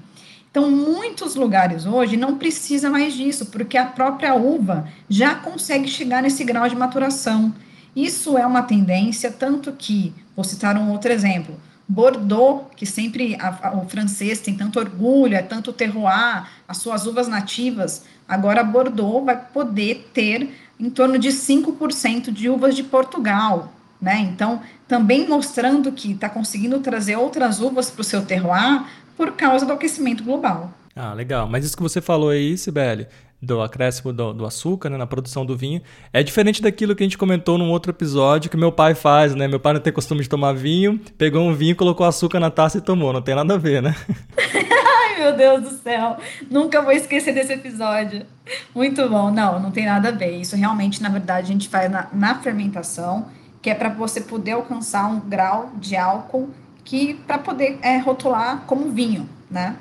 Então, 0.57 0.71
muitos 0.71 1.36
lugares 1.36 1.86
hoje 1.86 2.18
não 2.18 2.36
precisa 2.36 2.89
mais 2.89 3.13
disso, 3.13 3.45
porque 3.45 3.77
a 3.77 3.86
própria 3.86 4.33
uva 4.33 4.88
já 5.07 5.36
consegue 5.36 5.88
chegar 5.88 6.24
nesse 6.24 6.44
grau 6.44 6.68
de 6.68 6.75
maturação. 6.75 7.54
Isso 7.95 8.36
é 8.36 8.44
uma 8.44 8.63
tendência, 8.63 9.31
tanto 9.31 9.71
que, 9.71 10.15
vou 10.36 10.44
citar 10.44 10.75
um 10.75 10.89
outro 10.89 11.12
exemplo, 11.12 11.56
Bordeaux, 11.88 12.65
que 12.75 12.88
sempre 12.88 13.38
a, 13.39 13.68
a, 13.68 13.77
o 13.77 13.88
francês 13.88 14.42
tem 14.42 14.57
tanto 14.57 14.80
orgulho, 14.80 15.36
é 15.36 15.44
tanto 15.44 15.71
terroir, 15.71 16.48
as 16.68 16.77
suas 16.77 17.06
uvas 17.06 17.27
nativas, 17.27 18.03
agora 18.27 18.63
Bordeaux 18.63 19.24
vai 19.24 19.38
poder 19.38 20.10
ter 20.12 20.50
em 20.80 20.89
torno 20.89 21.19
de 21.19 21.30
5% 21.30 22.31
de 22.31 22.50
uvas 22.50 22.75
de 22.75 22.83
Portugal, 22.83 23.71
né? 24.01 24.21
Então, 24.21 24.60
também 24.88 25.27
mostrando 25.27 25.92
que 25.92 26.13
está 26.13 26.27
conseguindo 26.27 26.80
trazer 26.80 27.15
outras 27.15 27.62
uvas 27.62 27.92
para 27.92 28.01
o 28.01 28.03
seu 28.03 28.25
terroir 28.25 28.83
por 29.17 29.31
causa 29.31 29.65
do 29.65 29.73
aquecimento 29.73 30.23
global. 30.23 30.71
Ah, 30.95 31.13
legal. 31.13 31.47
Mas 31.47 31.65
isso 31.65 31.75
que 31.75 31.83
você 31.83 31.99
falou 31.99 32.29
aí, 32.29 32.57
Sibeli, 32.57 33.07
do 33.41 33.61
acréscimo 33.61 34.11
do, 34.11 34.33
do 34.33 34.45
açúcar 34.45 34.89
né, 34.89 34.97
na 34.97 35.05
produção 35.05 35.45
do 35.45 35.55
vinho, 35.55 35.81
é 36.11 36.23
diferente 36.23 36.61
daquilo 36.61 36.95
que 36.95 37.03
a 37.03 37.05
gente 37.05 37.17
comentou 37.17 37.57
num 37.57 37.69
outro 37.69 37.91
episódio 37.91 38.49
que 38.49 38.57
meu 38.57 38.71
pai 38.71 38.95
faz, 38.95 39.35
né? 39.35 39.47
Meu 39.47 39.59
pai 39.59 39.73
não 39.73 39.79
tem 39.79 39.93
costume 39.93 40.21
de 40.21 40.29
tomar 40.29 40.53
vinho, 40.53 40.99
pegou 41.17 41.43
um 41.43 41.53
vinho, 41.53 41.75
colocou 41.75 42.05
açúcar 42.05 42.39
na 42.39 42.49
taça 42.49 42.79
e 42.79 42.81
tomou. 42.81 43.13
Não 43.13 43.21
tem 43.21 43.35
nada 43.35 43.53
a 43.53 43.57
ver, 43.57 43.81
né? 43.81 43.95
Ai, 44.37 45.19
meu 45.19 45.35
Deus 45.35 45.61
do 45.61 45.69
céu. 45.69 46.17
Nunca 46.49 46.81
vou 46.81 46.91
esquecer 46.91 47.33
desse 47.33 47.53
episódio. 47.53 48.25
Muito 48.73 49.07
bom. 49.07 49.29
Não, 49.29 49.59
não 49.59 49.69
tem 49.69 49.85
nada 49.85 50.09
a 50.09 50.11
ver. 50.11 50.31
Isso 50.39 50.55
realmente, 50.55 51.01
na 51.01 51.09
verdade, 51.09 51.47
a 51.47 51.53
gente 51.53 51.69
faz 51.69 51.91
na, 51.91 52.07
na 52.11 52.35
fermentação, 52.35 53.27
que 53.61 53.69
é 53.69 53.75
para 53.75 53.89
você 53.89 54.21
poder 54.21 54.53
alcançar 54.53 55.07
um 55.07 55.19
grau 55.19 55.71
de 55.75 55.95
álcool 55.95 56.50
que 56.88 57.15
para 57.15 57.38
poder 57.38 57.77
é, 57.82 57.98
rotular 57.98 58.63
como 58.65 58.89
vinho, 58.91 59.27
né? 59.51 59.75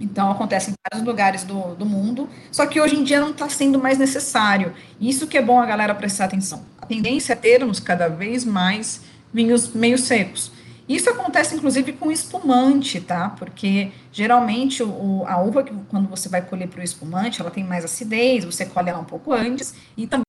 Então 0.00 0.30
acontece 0.30 0.70
em 0.70 0.74
vários 0.88 1.04
lugares 1.04 1.42
do, 1.42 1.74
do 1.74 1.84
mundo, 1.84 2.28
só 2.52 2.66
que 2.66 2.80
hoje 2.80 2.94
em 2.94 3.02
dia 3.02 3.18
não 3.18 3.30
está 3.30 3.48
sendo 3.48 3.80
mais 3.80 3.98
necessário. 3.98 4.72
Isso 5.00 5.26
que 5.26 5.36
é 5.36 5.42
bom 5.42 5.60
a 5.60 5.66
galera 5.66 5.92
prestar 5.92 6.26
atenção. 6.26 6.64
A 6.80 6.86
tendência 6.86 7.32
é 7.32 7.36
termos 7.36 7.80
cada 7.80 8.06
vez 8.08 8.44
mais 8.44 9.00
vinhos 9.34 9.74
meio 9.74 9.98
secos. 9.98 10.52
Isso 10.88 11.10
acontece 11.10 11.56
inclusive 11.56 11.94
com 11.94 12.12
espumante, 12.12 13.00
tá? 13.00 13.30
Porque 13.30 13.90
geralmente 14.12 14.84
o, 14.84 15.24
a 15.26 15.42
uva, 15.42 15.64
quando 15.88 16.08
você 16.08 16.28
vai 16.28 16.42
colher 16.42 16.68
para 16.68 16.80
o 16.80 16.84
espumante, 16.84 17.40
ela 17.40 17.50
tem 17.50 17.64
mais 17.64 17.84
acidez, 17.84 18.44
você 18.44 18.64
colhe 18.64 18.88
ela 18.88 19.00
um 19.00 19.04
pouco 19.04 19.32
antes, 19.32 19.74
e 19.96 20.06
também 20.06 20.24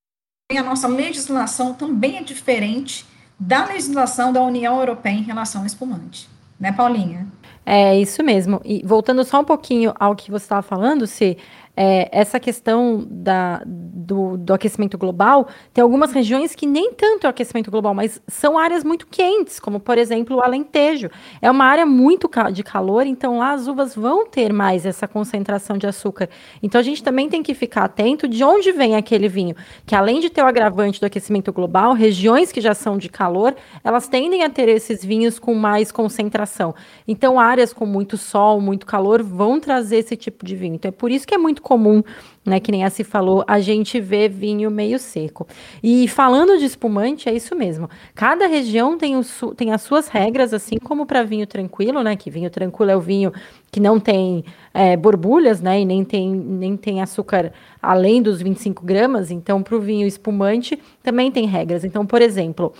a 0.58 0.64
nossa 0.64 0.88
legislação 0.88 1.76
também 1.76 2.18
é 2.18 2.24
diferente 2.24 3.06
da 3.40 3.66
legislação 3.66 4.34
da 4.34 4.42
União 4.42 4.80
Europeia 4.80 5.16
em 5.16 5.24
relação 5.24 5.62
ao 5.62 5.68
espumante. 5.68 6.30
Né, 6.60 6.72
Paulinha? 6.72 7.28
É 7.66 8.00
isso 8.00 8.24
mesmo. 8.24 8.62
E 8.64 8.82
voltando 8.86 9.24
só 9.24 9.42
um 9.42 9.44
pouquinho 9.44 9.94
ao 10.00 10.16
que 10.16 10.32
você 10.32 10.46
estava 10.46 10.62
falando, 10.62 11.06
se 11.06 11.38
é, 11.80 12.10
essa 12.12 12.40
questão 12.40 13.06
da, 13.08 13.62
do, 13.64 14.36
do, 14.36 14.52
aquecimento 14.52 14.98
global, 14.98 15.48
tem 15.72 15.84
algumas 15.84 16.12
regiões 16.12 16.56
que 16.56 16.66
nem 16.66 16.92
tanto 16.92 17.26
é 17.26 17.28
o 17.28 17.30
aquecimento 17.30 17.70
global, 17.70 17.94
mas 17.94 18.20
são 18.28 18.58
áreas 18.58 18.84
muito 18.84 19.06
quentes, 19.06 19.60
como 19.60 19.80
por 19.80 19.96
exemplo 20.00 20.38
o 20.38 20.42
Alentejo. 20.42 21.12
É 21.40 21.52
uma 21.52 21.66
área 21.66 21.86
muito 21.86 22.28
de 22.52 22.64
calor, 22.64 23.06
então 23.06 23.38
lá 23.38 23.52
as 23.52 23.68
uvas 23.68 23.94
vão 23.94 24.26
ter 24.26 24.52
mais 24.52 24.88
essa 24.88 25.08
concentração 25.08 25.78
de 25.78 25.86
açúcar. 25.86 26.28
Então 26.64 26.82
a 26.82 26.84
gente 26.84 27.04
também 27.04 27.30
tem 27.30 27.44
que 27.44 27.54
ficar 27.54 27.84
atento 27.84 28.28
de 28.28 28.44
onde 28.44 28.72
vem 28.72 28.96
aquele 28.96 29.28
vinho, 29.28 29.56
que 29.86 29.94
além 29.94 30.20
de 30.20 30.32
ter 30.32 30.42
o 30.42 30.48
agravante 30.48 31.00
do 31.00 31.06
aquecimento 31.06 31.54
global, 31.54 31.94
regiões 31.94 32.52
que 32.52 32.60
já 32.60 32.74
são 32.74 32.98
de 32.98 33.08
calor, 33.08 33.56
elas 33.84 34.08
tendem 34.08 34.44
a 34.44 34.50
ter 34.50 34.68
esses 34.68 35.06
vinhos 35.06 35.38
com 35.38 35.54
mais 35.54 35.92
concentração. 35.92 36.74
Então 37.08 37.40
áreas 37.40 37.72
com 37.72 37.86
muito 37.86 38.18
sol, 38.18 38.60
muito 38.60 38.88
calor, 38.88 39.22
vão 39.22 39.60
trazer 39.60 39.98
esse 39.98 40.16
tipo 40.16 40.44
de 40.44 40.56
vinho. 40.56 40.74
Então 40.74 40.90
é 40.90 40.92
por 40.92 41.12
isso 41.12 41.28
que 41.28 41.36
é 41.36 41.38
muito 41.38 41.67
comum, 41.68 42.02
né, 42.46 42.62
que 42.62 42.72
nem 42.72 42.86
a 42.86 42.90
se 42.90 43.04
falou, 43.04 43.44
a 43.46 43.60
gente 43.60 44.00
vê 44.00 44.30
vinho 44.30 44.72
meio 44.72 44.98
seco. 44.98 45.46
E 45.84 46.08
falando 46.08 46.58
de 46.58 46.64
espumante, 46.64 47.28
é 47.28 47.34
isso 47.36 47.54
mesmo. 47.54 47.90
Cada 48.16 48.48
região 48.48 48.98
tem, 48.98 49.18
o 49.18 49.24
tem 49.54 49.74
as 49.74 49.82
suas 49.82 50.08
regras, 50.08 50.54
assim 50.54 50.78
como 50.78 51.06
para 51.06 51.24
vinho 51.24 51.46
tranquilo, 51.46 52.02
né, 52.02 52.16
que 52.16 52.32
vinho 52.32 52.50
tranquilo 52.50 52.92
é 52.92 52.96
o 52.96 53.02
vinho 53.02 53.34
que 53.70 53.82
não 53.82 54.00
tem 54.00 54.46
é, 54.74 54.96
borbulhas, 54.96 55.60
né, 55.60 55.82
e 55.82 55.86
nem 55.86 56.06
tem, 56.06 56.34
nem 56.34 56.78
tem 56.78 57.02
açúcar 57.02 57.52
além 57.82 58.22
dos 58.22 58.42
25 58.42 58.86
gramas. 58.86 59.30
Então, 59.30 59.62
para 59.62 59.76
o 59.76 59.82
vinho 59.82 60.08
espumante, 60.08 60.80
também 61.04 61.30
tem 61.30 61.46
regras. 61.46 61.84
Então, 61.84 62.06
por 62.06 62.22
exemplo, 62.22 62.74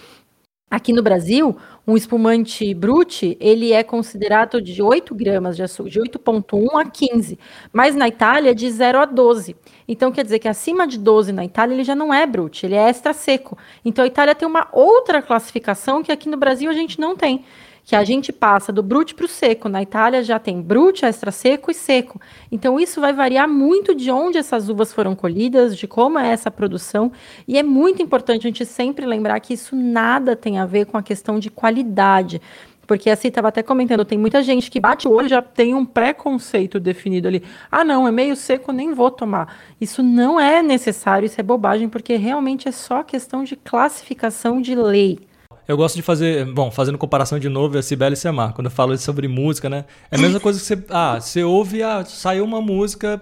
Aqui 0.70 0.92
no 0.92 1.02
Brasil, 1.02 1.56
um 1.88 1.96
espumante 1.96 2.74
brute, 2.74 3.38
ele 3.40 3.72
é 3.72 3.84
considerado 3.84 4.62
de 4.62 4.82
8 4.82 5.16
gramas 5.16 5.56
de 5.56 5.64
açúcar, 5.64 5.90
de 5.90 5.98
8,1 6.02 6.82
a 6.82 6.84
15, 6.84 7.40
mas 7.72 7.96
na 7.96 8.06
Itália 8.06 8.54
de 8.54 8.70
0 8.70 9.00
a 9.00 9.06
12. 9.06 9.56
Então 9.88 10.12
quer 10.12 10.26
dizer 10.26 10.40
que 10.40 10.48
acima 10.50 10.86
de 10.86 11.00
12 11.00 11.32
na 11.32 11.46
Itália 11.46 11.74
ele 11.74 11.86
já 11.86 11.96
não 11.96 12.14
é 12.14 12.26
brute, 12.28 12.66
ele 12.66 12.76
é 12.76 12.90
extra 12.90 13.14
seco. 13.14 13.58
Então 13.86 14.04
a 14.04 14.08
Itália 14.08 14.36
tem 14.36 14.46
uma 14.46 14.68
outra 14.74 15.22
classificação 15.22 16.04
que 16.04 16.12
aqui 16.12 16.28
no 16.28 16.36
Brasil 16.36 16.70
a 16.70 16.74
gente 16.74 17.00
não 17.00 17.16
tem 17.16 17.46
que 17.88 17.96
a 17.96 18.04
gente 18.04 18.34
passa 18.34 18.70
do 18.74 18.84
brute 18.84 19.16
para 19.16 19.24
o 19.24 19.30
seco. 19.30 19.70
Na 19.70 19.82
Itália 19.82 20.22
já 20.22 20.38
tem 20.38 20.62
brute, 20.62 21.06
extra 21.06 21.32
seco 21.32 21.72
e 21.72 21.74
seco. 21.74 22.20
Então 22.52 22.78
isso 22.78 23.00
vai 23.00 23.14
variar 23.14 23.48
muito 23.48 23.96
de 23.96 24.12
onde 24.12 24.38
essas 24.38 24.68
uvas 24.68 24.92
foram 24.92 25.16
colhidas, 25.16 25.78
de 25.78 25.88
como 25.88 26.20
é 26.20 26.28
essa 26.28 26.52
produção, 26.52 27.10
e 27.48 27.58
é 27.58 27.64
muito 27.64 28.02
importante 28.02 28.46
a 28.46 28.50
gente 28.50 28.66
sempre 28.66 29.06
lembrar 29.06 29.40
que 29.40 29.54
isso 29.54 29.74
nada 29.74 30.36
tem 30.36 30.60
a 30.60 30.66
ver 30.66 30.86
com 30.88 30.98
a 30.98 31.02
questão 31.02 31.40
de 31.40 31.50
qualidade. 31.50 32.42
Porque 32.86 33.10
assim, 33.10 33.30
estava 33.30 33.48
até 33.48 33.64
comentando, 33.64 34.04
tem 34.04 34.18
muita 34.18 34.44
gente 34.44 34.70
que 34.70 34.82
bate 34.82 35.08
o 35.08 35.12
olho 35.12 35.30
já 35.30 35.42
tem 35.42 35.74
um 35.74 35.86
preconceito 35.86 36.82
definido 36.82 37.30
ali. 37.30 37.42
Ah, 37.72 37.86
não, 37.86 38.06
é 38.06 38.12
meio 38.12 38.36
seco, 38.36 38.74
nem 38.74 38.94
vou 38.94 39.10
tomar. 39.10 39.56
Isso 39.80 40.04
não 40.04 40.38
é 40.38 40.62
necessário, 40.62 41.26
isso 41.26 41.40
é 41.40 41.44
bobagem, 41.44 41.88
porque 41.88 42.18
realmente 42.18 42.68
é 42.68 42.72
só 42.74 43.02
questão 43.02 43.46
de 43.46 43.56
classificação 43.56 44.62
de 44.62 44.76
lei. 44.76 45.20
Eu 45.68 45.76
gosto 45.76 45.96
de 45.98 46.02
fazer, 46.02 46.46
bom, 46.46 46.72
fazendo 46.72 46.98
comparação 46.98 47.38
de 47.38 47.50
novo, 47.50 47.78
a 47.78 47.82
Sibeli 47.82 48.14
e 48.14 48.18
Semar, 48.18 48.54
quando 48.54 48.68
eu 48.68 48.72
falo 48.72 48.98
sobre 48.98 49.28
música, 49.28 49.70
né? 49.70 49.84
É 50.10 50.16
a 50.16 50.20
mesma 50.20 50.40
coisa 50.40 50.58
que 50.58 50.66
você, 50.66 50.82
ah, 50.90 51.20
você 51.20 51.44
ouve, 51.44 51.84
ah, 51.84 52.06
saiu 52.06 52.46
uma 52.46 52.62
música, 52.62 53.22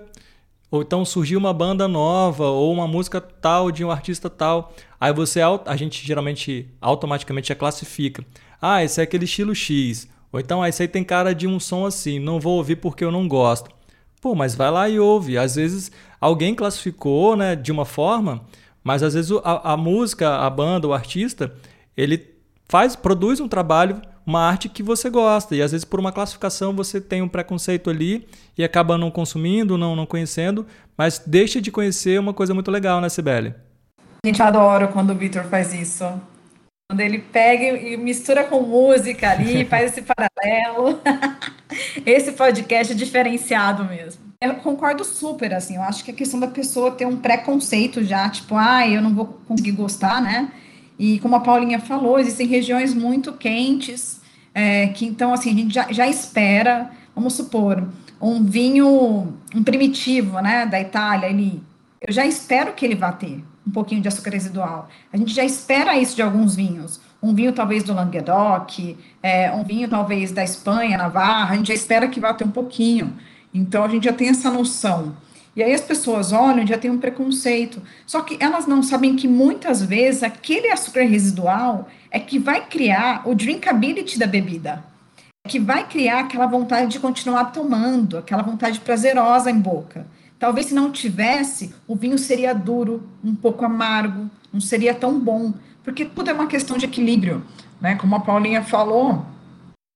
ou 0.69 0.83
então 0.83 1.03
surgiu 1.03 1.39
uma 1.39 1.51
banda 1.51 1.87
nova, 1.87 2.45
ou 2.45 2.71
uma 2.71 2.87
música 2.87 3.19
tal 3.19 3.71
de 3.71 3.83
um 3.83 3.89
artista 3.89 4.29
tal. 4.29 4.71
Aí 5.01 5.11
você, 5.11 5.39
a 5.41 5.75
gente 5.75 6.05
geralmente 6.05 6.69
automaticamente 6.79 7.47
já 7.47 7.55
classifica. 7.55 8.23
Ah, 8.61 8.83
esse 8.83 8.99
é 8.99 9.03
aquele 9.03 9.25
estilo 9.25 9.55
X. 9.55 10.07
Ou 10.31 10.39
então, 10.39 10.61
ah, 10.61 10.69
esse 10.69 10.83
aí 10.83 10.87
tem 10.87 11.03
cara 11.03 11.33
de 11.33 11.47
um 11.47 11.59
som 11.59 11.83
assim, 11.87 12.19
não 12.19 12.39
vou 12.39 12.57
ouvir 12.57 12.75
porque 12.75 13.03
eu 13.03 13.11
não 13.11 13.27
gosto. 13.27 13.71
Pô, 14.21 14.35
mas 14.35 14.53
vai 14.53 14.69
lá 14.69 14.87
e 14.87 14.99
ouve. 14.99 15.35
Às 15.35 15.55
vezes 15.55 15.91
alguém 16.21 16.53
classificou, 16.53 17.35
né, 17.35 17.55
de 17.55 17.71
uma 17.71 17.85
forma, 17.85 18.45
mas 18.83 19.01
às 19.01 19.15
vezes 19.15 19.31
a, 19.43 19.73
a 19.73 19.77
música, 19.77 20.37
a 20.37 20.49
banda, 20.51 20.87
o 20.87 20.93
artista, 20.93 21.51
ele 21.97 22.34
faz, 22.67 22.95
produz 22.95 23.39
um 23.39 23.47
trabalho, 23.47 24.01
uma 24.25 24.41
arte 24.41 24.67
que 24.67 24.81
você 24.81 25.09
gosta. 25.09 25.55
E 25.55 25.61
às 25.61 25.71
vezes 25.71 25.85
por 25.85 25.99
uma 25.99 26.11
classificação 26.11 26.75
você 26.75 26.99
tem 26.99 27.21
um 27.21 27.27
preconceito 27.27 27.89
ali 27.89 28.27
e 28.57 28.63
acaba 28.63 28.97
não 28.97 29.11
consumindo, 29.11 29.77
não, 29.77 29.95
não 29.95 30.05
conhecendo, 30.05 30.65
mas 30.97 31.21
deixa 31.25 31.61
de 31.61 31.71
conhecer 31.71 32.19
uma 32.19 32.33
coisa 32.33 32.53
muito 32.53 32.71
legal, 32.71 32.99
né, 32.99 33.09
Sibeli? 33.09 33.53
A 34.23 34.27
gente 34.27 34.41
adora 34.41 34.87
quando 34.87 35.11
o 35.11 35.15
Victor 35.15 35.43
faz 35.43 35.73
isso. 35.73 36.03
Quando 36.89 36.99
ele 36.99 37.19
pega 37.19 37.77
e 37.77 37.97
mistura 37.97 38.43
com 38.43 38.61
música 38.61 39.31
ali, 39.31 39.65
faz 39.69 39.91
esse 39.91 40.03
paralelo. 40.03 40.99
esse 42.05 42.31
podcast 42.31 42.93
é 42.93 42.95
diferenciado 42.95 43.85
mesmo. 43.85 44.25
Eu 44.41 44.55
concordo 44.55 45.03
super, 45.03 45.53
assim, 45.53 45.75
eu 45.75 45.81
acho 45.81 46.03
que 46.03 46.11
a 46.11 46.13
questão 46.13 46.39
da 46.39 46.47
pessoa 46.47 46.91
ter 46.91 47.05
um 47.05 47.17
preconceito 47.17 48.03
já, 48.03 48.29
tipo, 48.29 48.55
ah, 48.55 48.87
eu 48.87 49.01
não 49.01 49.15
vou 49.15 49.25
conseguir 49.47 49.71
gostar, 49.71 50.21
né? 50.21 50.51
E 50.97 51.19
como 51.19 51.35
a 51.35 51.39
Paulinha 51.39 51.79
falou, 51.79 52.19
existem 52.19 52.47
regiões 52.47 52.93
muito 52.93 53.33
quentes, 53.33 54.21
é, 54.53 54.87
que 54.87 55.05
então, 55.05 55.33
assim, 55.33 55.51
a 55.51 55.53
gente 55.53 55.73
já, 55.73 55.91
já 55.91 56.07
espera, 56.07 56.91
vamos 57.13 57.33
supor, 57.33 57.85
um 58.21 58.43
vinho, 58.43 59.33
um 59.53 59.63
primitivo, 59.63 60.39
né, 60.39 60.65
da 60.65 60.79
Itália, 60.79 61.27
ele, 61.27 61.61
eu 62.01 62.13
já 62.13 62.25
espero 62.25 62.73
que 62.73 62.85
ele 62.85 62.95
vá 62.95 63.11
ter 63.11 63.43
um 63.67 63.71
pouquinho 63.71 64.01
de 64.01 64.07
açúcar 64.07 64.31
residual. 64.31 64.87
A 65.11 65.17
gente 65.17 65.33
já 65.33 65.43
espera 65.43 65.97
isso 65.97 66.15
de 66.15 66.21
alguns 66.21 66.55
vinhos. 66.55 67.01
Um 67.21 67.33
vinho 67.33 67.51
talvez 67.51 67.83
do 67.83 67.93
Languedoc, 67.93 68.95
é, 69.23 69.51
um 69.51 69.63
vinho 69.63 69.89
talvez 69.89 70.31
da 70.31 70.43
Espanha, 70.43 70.97
Navarra, 70.97 71.53
a 71.53 71.57
gente 71.57 71.67
já 71.67 71.73
espera 71.73 72.07
que 72.07 72.19
vá 72.19 72.33
ter 72.33 72.45
um 72.45 72.51
pouquinho. 72.51 73.13
Então, 73.53 73.83
a 73.83 73.87
gente 73.87 74.03
já 74.03 74.13
tem 74.13 74.29
essa 74.29 74.51
noção. 74.51 75.15
E 75.55 75.63
aí 75.63 75.73
as 75.73 75.81
pessoas 75.81 76.33
olham 76.33 76.63
e 76.63 76.67
já 76.67 76.77
tem 76.77 76.91
um 76.91 76.99
preconceito. 76.99 77.81
Só 78.05 78.21
que 78.21 78.37
elas 78.39 78.67
não 78.67 78.83
sabem 78.83 79.15
que 79.15 79.27
muitas 79.27 79.81
vezes 79.81 80.21
aquele 80.21 80.69
açúcar 80.69 81.03
residual 81.03 81.87
é 82.11 82.19
que 82.19 82.37
vai 82.37 82.65
criar 82.65 83.21
o 83.25 83.33
drinkability 83.33 84.19
da 84.19 84.27
bebida. 84.27 84.83
É 85.45 85.49
que 85.49 85.59
vai 85.59 85.87
criar 85.87 86.21
aquela 86.21 86.47
vontade 86.47 86.91
de 86.91 86.99
continuar 86.99 87.45
tomando, 87.45 88.17
aquela 88.17 88.43
vontade 88.43 88.79
prazerosa 88.79 89.49
em 89.49 89.59
boca. 89.59 90.05
Talvez 90.37 90.67
se 90.67 90.73
não 90.73 90.91
tivesse, 90.91 91.73
o 91.87 91.95
vinho 91.95 92.17
seria 92.17 92.53
duro, 92.53 93.07
um 93.23 93.33
pouco 93.33 93.63
amargo, 93.63 94.29
não 94.51 94.59
seria 94.59 94.93
tão 94.93 95.17
bom, 95.19 95.53
porque 95.83 96.03
tudo 96.03 96.29
é 96.29 96.33
uma 96.33 96.47
questão 96.47 96.77
de 96.77 96.85
equilíbrio, 96.85 97.45
né? 97.79 97.95
Como 97.95 98.15
a 98.15 98.19
Paulinha 98.19 98.63
falou, 98.63 99.25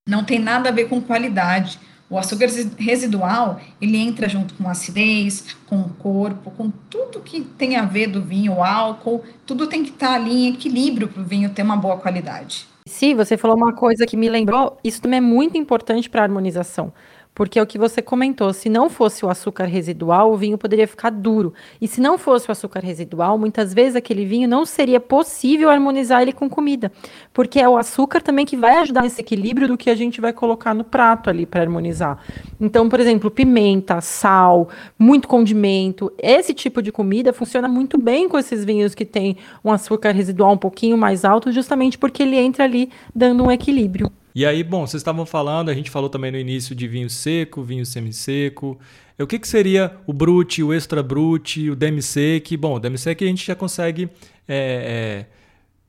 não 0.07 0.23
tem 0.23 0.39
nada 0.39 0.69
a 0.69 0.71
ver 0.71 0.87
com 0.87 1.01
qualidade. 1.01 1.79
O 2.09 2.17
açúcar 2.17 2.47
residual, 2.77 3.61
ele 3.79 3.95
entra 3.95 4.27
junto 4.27 4.55
com 4.55 4.67
acidez, 4.67 5.55
com 5.67 5.79
o 5.81 5.89
corpo, 5.89 6.49
com 6.51 6.71
tudo 6.89 7.19
que 7.19 7.41
tem 7.41 7.75
a 7.75 7.85
ver 7.85 8.07
do 8.07 8.21
vinho, 8.21 8.53
o 8.53 8.63
álcool, 8.63 9.23
tudo 9.45 9.67
tem 9.67 9.83
que 9.83 9.91
estar 9.91 10.13
ali 10.13 10.47
em 10.47 10.53
equilíbrio 10.53 11.07
para 11.07 11.21
o 11.21 11.25
vinho 11.25 11.51
ter 11.51 11.61
uma 11.61 11.77
boa 11.77 11.97
qualidade. 11.97 12.67
Sim, 12.87 13.13
você 13.13 13.37
falou 13.37 13.55
uma 13.55 13.73
coisa 13.73 14.07
que 14.07 14.17
me 14.17 14.27
lembrou, 14.27 14.79
isso 14.83 14.99
também 14.99 15.19
é 15.19 15.21
muito 15.21 15.55
importante 15.55 16.09
para 16.09 16.21
a 16.21 16.23
harmonização. 16.23 16.91
Porque 17.33 17.57
é 17.57 17.61
o 17.61 17.65
que 17.65 17.77
você 17.77 18.01
comentou, 18.01 18.51
se 18.51 18.67
não 18.67 18.89
fosse 18.89 19.25
o 19.25 19.29
açúcar 19.29 19.63
residual, 19.63 20.33
o 20.33 20.35
vinho 20.35 20.57
poderia 20.57 20.85
ficar 20.85 21.09
duro. 21.09 21.53
E 21.79 21.87
se 21.87 22.01
não 22.01 22.17
fosse 22.17 22.49
o 22.49 22.51
açúcar 22.51 22.81
residual, 22.81 23.37
muitas 23.37 23.73
vezes 23.73 23.95
aquele 23.95 24.25
vinho 24.25 24.45
não 24.45 24.65
seria 24.65 24.99
possível 24.99 25.69
harmonizar 25.69 26.21
ele 26.21 26.33
com 26.33 26.49
comida. 26.49 26.91
Porque 27.33 27.57
é 27.57 27.69
o 27.69 27.77
açúcar 27.77 28.21
também 28.21 28.45
que 28.45 28.57
vai 28.57 28.77
ajudar 28.79 29.03
nesse 29.03 29.21
equilíbrio 29.21 29.69
do 29.69 29.77
que 29.77 29.89
a 29.89 29.95
gente 29.95 30.19
vai 30.19 30.33
colocar 30.33 30.73
no 30.73 30.83
prato 30.83 31.29
ali 31.29 31.45
para 31.45 31.61
harmonizar. 31.61 32.19
Então, 32.59 32.89
por 32.89 32.99
exemplo, 32.99 33.31
pimenta, 33.31 34.01
sal, 34.01 34.67
muito 34.97 35.25
condimento, 35.25 36.11
esse 36.17 36.53
tipo 36.53 36.81
de 36.81 36.91
comida 36.91 37.31
funciona 37.31 37.69
muito 37.69 37.97
bem 37.97 38.27
com 38.27 38.37
esses 38.37 38.65
vinhos 38.65 38.93
que 38.93 39.05
tem 39.05 39.37
um 39.63 39.71
açúcar 39.71 40.11
residual 40.11 40.51
um 40.51 40.57
pouquinho 40.57 40.97
mais 40.97 41.23
alto, 41.23 41.53
justamente 41.53 41.97
porque 41.97 42.21
ele 42.21 42.35
entra 42.35 42.65
ali 42.65 42.91
dando 43.15 43.45
um 43.45 43.51
equilíbrio. 43.51 44.11
E 44.33 44.45
aí, 44.45 44.63
bom, 44.63 44.85
vocês 44.85 45.01
estavam 45.01 45.25
falando, 45.25 45.69
a 45.69 45.73
gente 45.73 45.89
falou 45.89 46.09
também 46.09 46.31
no 46.31 46.37
início 46.37 46.75
de 46.75 46.87
vinho 46.87 47.09
seco, 47.09 47.63
vinho 47.63 47.85
semisseco. 47.85 48.79
O 49.19 49.27
que, 49.27 49.39
que 49.39 49.47
seria 49.47 49.97
o 50.07 50.13
brute, 50.13 50.63
o 50.63 50.73
extra 50.73 51.03
brute, 51.03 51.69
o 51.69 51.75
demi-sec? 51.75 52.55
Bom, 52.55 52.75
o 52.75 52.79
demi-sec 52.79 53.21
a 53.21 53.27
gente 53.27 53.45
já 53.45 53.55
consegue 53.55 54.09
é, 54.47 55.25
é, 55.25 55.25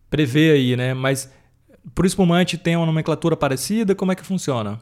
prever 0.08 0.54
aí, 0.54 0.76
né? 0.76 0.94
Mas 0.94 1.32
para 1.94 2.04
o 2.04 2.06
espumante 2.06 2.58
tem 2.58 2.76
uma 2.76 2.86
nomenclatura 2.86 3.36
parecida? 3.36 3.94
Como 3.94 4.10
é 4.10 4.14
que 4.14 4.24
funciona? 4.24 4.80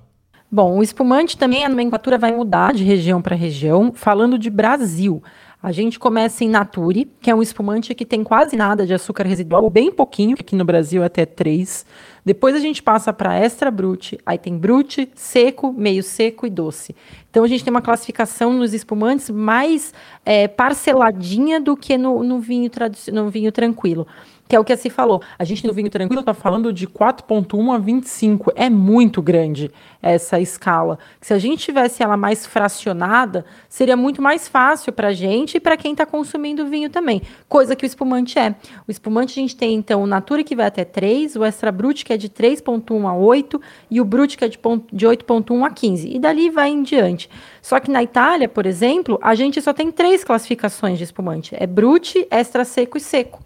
Bom, 0.51 0.79
o 0.79 0.83
espumante 0.83 1.37
também 1.37 1.65
a 1.65 1.69
nomenclatura 1.69 2.17
vai 2.17 2.35
mudar 2.35 2.73
de 2.73 2.83
região 2.83 3.21
para 3.21 3.37
região. 3.37 3.93
Falando 3.93 4.39
de 4.39 4.49
Brasil, 4.49 5.23
a 5.61 5.73
gente 5.73 5.99
começa 5.99 6.45
em 6.45 6.49
Nature, 6.49 7.11
que 7.21 7.31
é 7.31 7.35
um 7.35 7.43
espumante 7.43 7.93
que 7.93 8.07
tem 8.07 8.23
quase 8.23 8.57
nada 8.57 8.87
de 8.87 8.95
açúcar 8.95 9.27
residual, 9.27 9.69
bem 9.69 9.91
pouquinho, 9.91 10.37
aqui 10.39 10.55
no 10.55 10.65
Brasil 10.65 11.03
é 11.03 11.07
até 11.07 11.27
3. 11.27 11.85
Depois 12.25 12.55
a 12.55 12.61
gente 12.61 12.81
passa 12.81 13.13
para 13.13 13.35
extra 13.35 13.69
brute, 13.69 14.19
aí 14.25 14.39
tem 14.39 14.57
brute, 14.57 15.11
seco, 15.17 15.73
meio 15.73 16.03
seco 16.03 16.47
e 16.47 16.51
doce. 16.51 16.95
Então 17.29 17.43
a 17.43 17.49
gente 17.49 17.65
tem 17.65 17.73
uma 17.73 17.83
classificação 17.83 18.53
nos 18.53 18.73
espumantes 18.73 19.31
mais 19.31 19.93
é, 20.25 20.47
parceladinha 20.47 21.61
do 21.61 21.77
que 21.77 21.99
no, 21.99 22.23
no 22.23 22.39
vinho, 22.39 22.71
no 23.13 23.29
vinho 23.29 23.51
tranquilo 23.51 24.07
que 24.49 24.57
é 24.57 24.61
o 24.61 24.65
que 24.65 24.77
Si 24.77 24.89
falou. 24.89 25.21
A 25.39 25.45
gente 25.45 25.67
no 25.67 25.73
vinho 25.73 25.91
tranquilo 25.91 26.21
está 26.21 26.33
falando 26.33 26.73
de 26.73 26.87
4,1 26.87 27.75
a 27.75 27.79
25. 27.79 28.53
É 28.55 28.71
muito 28.71 29.21
grande 29.21 29.71
essa 30.01 30.41
escala. 30.41 30.99
Se 31.21 31.35
a 31.35 31.39
gente 31.39 31.65
tivesse 31.65 32.03
ela 32.03 32.17
mais 32.17 32.47
fracionada, 32.47 33.45
seria 33.69 33.97
muito 33.97 34.23
mais 34.23 34.49
fácil 34.49 34.93
para 34.93 35.09
a 35.09 35.13
gente 35.13 35.57
e 35.57 35.61
para 35.61 35.77
quem 35.77 35.93
está 35.93 36.07
consumindo 36.07 36.67
vinho 36.67 36.89
também. 36.89 37.21
Coisa 37.49 37.77
que 37.77 37.85
o 37.85 37.87
espumante 37.87 38.39
é. 38.39 38.55
O 38.87 38.91
espumante 38.91 39.39
a 39.39 39.43
gente 39.43 39.57
tem, 39.57 39.75
então, 39.75 40.03
o 40.03 40.07
Natura 40.07 40.43
que 40.43 40.57
vai 40.57 40.67
até 40.67 40.85
3, 40.85 41.37
o 41.37 41.45
Extra 41.45 41.71
Brut 41.71 42.05
que 42.05 42.13
é 42.13 42.17
de 42.17 42.31
3,1 42.31 43.07
a 43.07 43.15
8 43.15 43.61
e 43.91 44.01
o 44.01 44.05
Brut 44.05 44.39
que 44.39 44.45
é 44.45 44.49
de, 44.49 44.59
de 44.93 45.07
8,1 45.07 45.67
a 45.67 45.71
15. 45.71 46.09
E 46.09 46.19
dali 46.19 46.49
vai 46.49 46.71
em 46.71 46.83
diante. 46.83 47.29
Só 47.61 47.79
que 47.81 47.91
na 47.91 48.03
Itália, 48.03 48.49
por 48.49 48.65
exemplo, 48.65 49.19
a 49.21 49.35
gente 49.35 49.61
só 49.61 49.75
tem 49.75 49.91
três 49.91 50.25
classificações 50.25 50.97
de 50.97 51.05
espumante: 51.05 51.55
é 51.59 51.67
Brut, 51.67 52.27
Extra 52.31 52.65
Seco 52.65 52.97
e 52.97 53.01
Seco. 53.01 53.43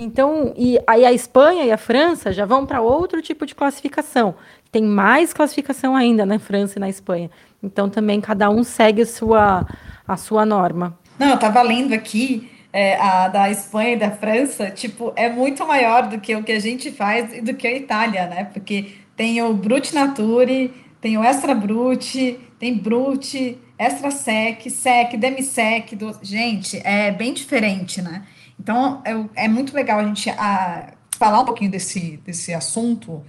Então, 0.00 0.52
e 0.56 0.76
aí 0.88 1.04
a 1.04 1.12
Espanha 1.12 1.64
e 1.64 1.70
a 1.70 1.78
França 1.78 2.32
já 2.32 2.44
vão 2.44 2.66
para 2.66 2.80
outro 2.80 3.22
tipo 3.22 3.46
de 3.46 3.54
classificação. 3.54 4.34
Tem 4.72 4.82
mais 4.82 5.32
classificação 5.32 5.94
ainda 5.94 6.26
na 6.26 6.36
França 6.40 6.78
e 6.78 6.80
na 6.80 6.88
Espanha. 6.88 7.30
Então, 7.62 7.88
também 7.88 8.20
cada 8.20 8.50
um 8.50 8.64
segue 8.64 9.02
a 9.02 9.06
sua, 9.06 9.64
a 10.06 10.16
sua 10.16 10.44
norma. 10.44 10.98
Não, 11.16 11.28
eu 11.28 11.34
estava 11.36 11.62
lendo 11.62 11.94
aqui 11.94 12.50
é, 12.72 12.96
a 12.96 13.28
da 13.28 13.48
Espanha 13.48 13.92
e 13.92 13.96
da 13.96 14.10
França, 14.10 14.68
tipo, 14.68 15.12
é 15.14 15.30
muito 15.30 15.64
maior 15.64 16.08
do 16.08 16.18
que 16.18 16.34
o 16.34 16.42
que 16.42 16.50
a 16.50 16.58
gente 16.58 16.90
faz 16.90 17.32
e 17.32 17.40
do 17.40 17.54
que 17.54 17.64
a 17.64 17.76
Itália, 17.76 18.26
né? 18.26 18.50
Porque 18.52 18.96
tem 19.14 19.40
o 19.42 19.54
Brut 19.54 19.94
Nature, 19.94 20.72
tem 21.00 21.16
o 21.16 21.22
Extra 21.22 21.54
Brut, 21.54 22.36
tem 22.58 22.76
Brut, 22.76 23.56
Extra 23.78 24.10
Sec, 24.10 24.68
Sec, 24.68 25.16
Demi-Sec. 25.16 25.94
Do... 25.94 26.18
Gente, 26.20 26.80
é 26.84 27.12
bem 27.12 27.32
diferente, 27.32 28.02
né? 28.02 28.24
Então, 28.58 29.02
é, 29.04 29.44
é 29.44 29.48
muito 29.48 29.74
legal 29.74 29.98
a 29.98 30.04
gente 30.04 30.30
a, 30.30 30.94
falar 31.18 31.40
um 31.40 31.44
pouquinho 31.44 31.70
desse, 31.70 32.18
desse 32.18 32.52
assunto 32.52 33.22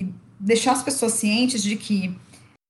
e 0.00 0.12
deixar 0.38 0.72
as 0.72 0.82
pessoas 0.82 1.12
cientes 1.12 1.62
de 1.62 1.76
que 1.76 2.16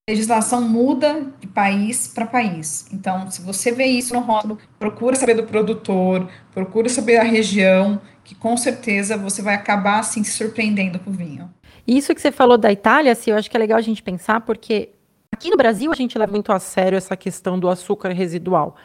legislação 0.09 0.63
muda 0.63 1.27
de 1.39 1.47
país 1.47 2.09
para 2.09 2.27
país. 2.27 2.87
Então, 2.91 3.31
se 3.31 3.43
você 3.43 3.71
vê 3.71 3.85
isso 3.85 4.15
no 4.15 4.21
rótulo, 4.21 4.59
procura 4.79 5.15
saber 5.17 5.35
do 5.35 5.43
produtor, 5.43 6.27
procura 6.53 6.89
saber 6.89 7.19
a 7.19 7.23
região, 7.23 8.01
que 8.25 8.35
com 8.35 8.57
certeza 8.57 9.19
você 9.19 9.43
vai 9.43 9.55
acabar 9.55 9.99
assim 9.99 10.25
se 10.25 10.31
surpreendendo 10.31 10.99
com 10.99 11.11
o 11.11 11.13
vinho. 11.13 11.53
Isso 11.87 12.15
que 12.15 12.21
você 12.23 12.33
falou 12.33 12.57
da 12.57 12.73
Itália, 12.73 13.13
assim, 13.13 13.31
eu 13.31 13.37
acho 13.37 13.51
que 13.51 13.57
é 13.57 13.61
legal 13.61 13.79
a 13.79 13.83
gente 13.83 14.03
pensar, 14.03 14.41
porque 14.41 14.91
aqui 15.31 15.51
no 15.51 15.57
Brasil 15.57 15.93
a 15.93 15.95
gente 15.95 16.19
leva 16.19 16.33
muito 16.33 16.53
a 16.53 16.59
sério 16.59 16.97
essa 16.97 17.17
questão 17.17 17.59
do 17.59 17.69
açúcar 17.69 18.11
residual. 18.11 18.77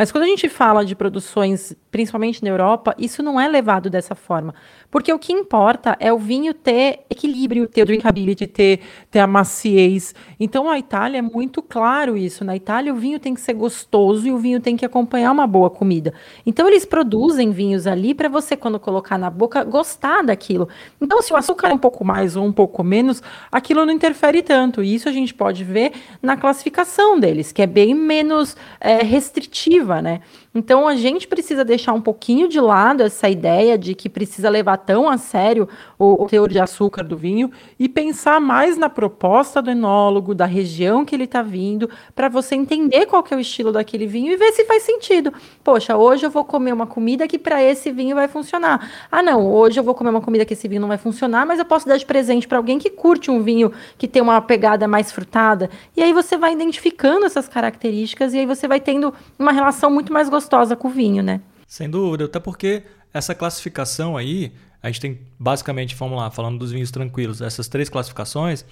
Mas 0.00 0.10
quando 0.10 0.24
a 0.24 0.28
gente 0.28 0.48
fala 0.48 0.82
de 0.82 0.96
produções, 0.96 1.76
principalmente 1.90 2.42
na 2.42 2.48
Europa, 2.48 2.94
isso 2.96 3.22
não 3.22 3.38
é 3.38 3.46
levado 3.46 3.90
dessa 3.90 4.14
forma. 4.14 4.54
Porque 4.90 5.12
o 5.12 5.18
que 5.18 5.30
importa 5.30 5.94
é 6.00 6.10
o 6.10 6.16
vinho 6.18 6.54
ter 6.54 7.00
equilíbrio, 7.10 7.68
ter 7.68 7.84
drinkability, 7.84 8.46
ter, 8.46 8.80
ter 9.10 9.18
a 9.18 9.26
maciez. 9.26 10.14
Então 10.38 10.70
a 10.70 10.78
Itália 10.78 11.18
é 11.18 11.22
muito 11.22 11.60
claro 11.60 12.16
isso. 12.16 12.46
Na 12.46 12.56
Itália 12.56 12.94
o 12.94 12.96
vinho 12.96 13.20
tem 13.20 13.34
que 13.34 13.42
ser 13.42 13.52
gostoso 13.52 14.26
e 14.26 14.32
o 14.32 14.38
vinho 14.38 14.58
tem 14.58 14.74
que 14.74 14.86
acompanhar 14.86 15.32
uma 15.32 15.46
boa 15.46 15.68
comida. 15.68 16.14
Então 16.46 16.66
eles 16.66 16.86
produzem 16.86 17.50
vinhos 17.50 17.86
ali 17.86 18.14
para 18.14 18.30
você, 18.30 18.56
quando 18.56 18.80
colocar 18.80 19.18
na 19.18 19.28
boca, 19.28 19.64
gostar 19.64 20.22
daquilo. 20.22 20.66
Então 20.98 21.20
se 21.20 21.30
o 21.30 21.36
açúcar 21.36 21.68
é 21.68 21.74
um 21.74 21.78
pouco 21.78 22.06
mais 22.06 22.36
ou 22.36 22.44
um 22.46 22.52
pouco 22.52 22.82
menos, 22.82 23.22
aquilo 23.52 23.84
não 23.84 23.92
interfere 23.92 24.40
tanto. 24.42 24.82
E 24.82 24.94
isso 24.94 25.10
a 25.10 25.12
gente 25.12 25.34
pode 25.34 25.62
ver 25.62 25.92
na 26.22 26.38
classificação 26.38 27.20
deles, 27.20 27.52
que 27.52 27.60
é 27.60 27.66
bem 27.66 27.94
menos 27.94 28.56
é, 28.80 29.02
restritiva, 29.02 29.89
né? 30.02 30.20
Então 30.54 30.86
a 30.86 30.94
gente 30.94 31.26
precisa 31.26 31.64
deixar 31.64 31.92
um 31.92 32.00
pouquinho 32.00 32.48
de 32.48 32.60
lado 32.60 33.02
essa 33.02 33.28
ideia 33.28 33.78
de 33.78 33.94
que 33.94 34.08
precisa 34.08 34.50
levar 34.50 34.76
tão 34.76 35.08
a 35.08 35.16
sério 35.16 35.68
o, 35.98 36.24
o 36.24 36.26
teor 36.26 36.48
de 36.48 36.58
açúcar 36.58 37.02
do 37.02 37.16
vinho 37.16 37.50
e 37.78 37.88
pensar 37.88 38.40
mais 38.40 38.76
na 38.76 38.88
proposta 38.88 39.62
do 39.62 39.70
enólogo, 39.70 40.34
da 40.34 40.44
região 40.44 41.04
que 41.04 41.14
ele 41.14 41.24
está 41.24 41.40
vindo, 41.40 41.88
para 42.14 42.28
você 42.28 42.54
entender 42.54 43.06
qual 43.06 43.22
que 43.22 43.32
é 43.32 43.36
o 43.36 43.40
estilo 43.40 43.72
daquele 43.72 44.06
vinho 44.06 44.32
e 44.32 44.36
ver 44.36 44.52
se 44.52 44.64
faz 44.64 44.82
sentido. 44.82 45.32
Poxa, 45.64 45.96
hoje 45.96 46.26
eu 46.26 46.30
vou 46.30 46.44
comer 46.44 46.72
uma 46.72 46.86
comida 46.86 47.26
que 47.26 47.38
para 47.38 47.62
esse 47.62 47.90
vinho 47.90 48.14
vai 48.14 48.28
funcionar. 48.28 48.90
Ah, 49.10 49.22
não, 49.22 49.50
hoje 49.50 49.80
eu 49.80 49.84
vou 49.84 49.94
comer 49.94 50.10
uma 50.10 50.20
comida 50.20 50.44
que 50.44 50.52
esse 50.52 50.68
vinho 50.68 50.80
não 50.82 50.88
vai 50.88 50.98
funcionar, 50.98 51.46
mas 51.46 51.58
eu 51.58 51.64
posso 51.64 51.88
dar 51.88 51.96
de 51.96 52.04
presente 52.04 52.46
para 52.46 52.58
alguém 52.58 52.78
que 52.78 52.90
curte 52.90 53.30
um 53.30 53.42
vinho 53.42 53.72
que 53.96 54.06
tem 54.06 54.20
uma 54.20 54.40
pegada 54.40 54.86
mais 54.86 55.10
frutada. 55.10 55.70
E 55.96 56.02
aí 56.02 56.12
você 56.12 56.36
vai 56.36 56.52
identificando 56.52 57.24
essas 57.24 57.48
características 57.48 58.34
e 58.34 58.38
aí 58.38 58.46
você 58.46 58.66
vai 58.68 58.80
tendo 58.80 59.14
uma 59.38 59.52
relação 59.52 59.69
muito 59.90 60.12
mais 60.12 60.28
gostosa 60.28 60.74
com 60.74 60.88
o 60.88 60.90
vinho, 60.90 61.22
né? 61.22 61.40
Sem 61.66 61.88
dúvida, 61.88 62.24
até 62.24 62.40
porque 62.40 62.82
essa 63.12 63.34
classificação 63.34 64.16
aí, 64.16 64.52
a 64.82 64.88
gente 64.88 65.00
tem 65.00 65.20
basicamente, 65.38 65.94
vamos 65.94 66.18
lá, 66.18 66.30
falando 66.30 66.58
dos 66.58 66.72
vinhos 66.72 66.90
tranquilos, 66.90 67.40
essas 67.40 67.68
três 67.68 67.88
classificações. 67.88 68.64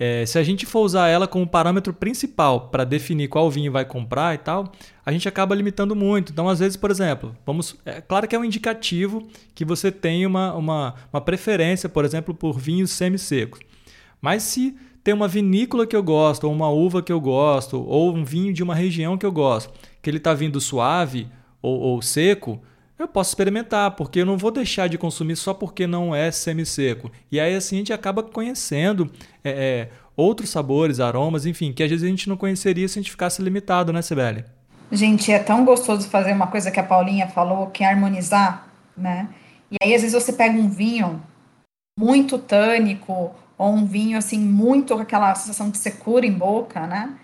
É, 0.00 0.24
se 0.24 0.38
a 0.38 0.44
gente 0.44 0.64
for 0.64 0.80
usar 0.80 1.08
ela 1.08 1.26
como 1.26 1.44
parâmetro 1.44 1.92
principal 1.92 2.68
para 2.68 2.84
definir 2.84 3.26
qual 3.28 3.50
vinho 3.50 3.72
vai 3.72 3.84
comprar 3.84 4.32
e 4.32 4.38
tal, 4.38 4.70
a 5.04 5.10
gente 5.10 5.28
acaba 5.28 5.56
limitando 5.56 5.96
muito. 5.96 6.30
Então, 6.30 6.48
às 6.48 6.60
vezes, 6.60 6.76
por 6.76 6.90
exemplo, 6.90 7.34
vamos. 7.44 7.76
É 7.84 8.00
claro 8.00 8.28
que 8.28 8.36
é 8.36 8.38
um 8.38 8.44
indicativo 8.44 9.26
que 9.54 9.64
você 9.64 9.90
tem 9.90 10.24
uma, 10.24 10.54
uma, 10.54 10.94
uma 11.12 11.20
preferência, 11.20 11.88
por 11.88 12.04
exemplo, 12.04 12.32
por 12.32 12.56
vinhos 12.56 12.92
semi-secos. 12.92 13.58
Mas 14.20 14.44
se 14.44 14.76
tem 15.02 15.12
uma 15.14 15.26
vinícola 15.26 15.86
que 15.86 15.96
eu 15.96 16.02
gosto, 16.02 16.44
ou 16.44 16.52
uma 16.52 16.70
uva 16.70 17.02
que 17.02 17.12
eu 17.12 17.20
gosto, 17.20 17.82
ou 17.82 18.14
um 18.14 18.24
vinho 18.24 18.52
de 18.52 18.62
uma 18.62 18.76
região 18.76 19.18
que 19.18 19.26
eu 19.26 19.32
gosto, 19.32 19.72
que 20.02 20.08
ele 20.08 20.18
está 20.18 20.34
vindo 20.34 20.60
suave 20.60 21.28
ou, 21.60 21.78
ou 21.78 22.02
seco, 22.02 22.60
eu 22.98 23.06
posso 23.06 23.30
experimentar, 23.30 23.92
porque 23.92 24.20
eu 24.20 24.26
não 24.26 24.36
vou 24.36 24.50
deixar 24.50 24.88
de 24.88 24.98
consumir 24.98 25.36
só 25.36 25.54
porque 25.54 25.86
não 25.86 26.14
é 26.14 26.30
semi-seco. 26.30 27.10
E 27.30 27.38
aí 27.38 27.54
assim 27.54 27.76
a 27.76 27.78
gente 27.78 27.92
acaba 27.92 28.22
conhecendo 28.22 29.10
é, 29.44 29.50
é, 29.50 29.88
outros 30.16 30.50
sabores, 30.50 30.98
aromas, 30.98 31.46
enfim, 31.46 31.72
que 31.72 31.82
às 31.82 31.90
vezes 31.90 32.04
a 32.04 32.08
gente 32.08 32.28
não 32.28 32.36
conheceria 32.36 32.88
se 32.88 32.98
a 32.98 33.02
gente 33.02 33.10
ficasse 33.10 33.40
limitado, 33.40 33.92
né, 33.92 34.02
Sibeli? 34.02 34.44
Gente, 34.90 35.30
é 35.30 35.38
tão 35.38 35.64
gostoso 35.64 36.08
fazer 36.08 36.32
uma 36.32 36.46
coisa 36.46 36.70
que 36.70 36.80
a 36.80 36.82
Paulinha 36.82 37.28
falou, 37.28 37.68
que 37.68 37.84
é 37.84 37.88
harmonizar, 37.88 38.68
né? 38.96 39.28
E 39.70 39.76
aí 39.82 39.94
às 39.94 40.00
vezes 40.00 40.20
você 40.20 40.32
pega 40.32 40.58
um 40.58 40.68
vinho 40.68 41.22
muito 41.98 42.38
tânico, 42.38 43.34
ou 43.58 43.72
um 43.72 43.84
vinho 43.84 44.16
assim, 44.16 44.38
muito 44.38 44.94
com 44.94 45.02
aquela 45.02 45.34
sensação 45.34 45.68
de 45.68 45.78
secura 45.78 46.24
em 46.24 46.32
boca, 46.32 46.86
né? 46.86 47.14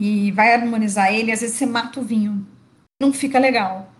E 0.00 0.30
vai 0.32 0.54
harmonizar 0.54 1.12
ele, 1.12 1.30
e 1.30 1.32
às 1.32 1.40
vezes 1.40 1.56
você 1.56 1.66
mata 1.66 2.00
o 2.00 2.02
vinho. 2.02 2.46
Não 3.00 3.12
fica 3.12 3.38
legal 3.38 3.92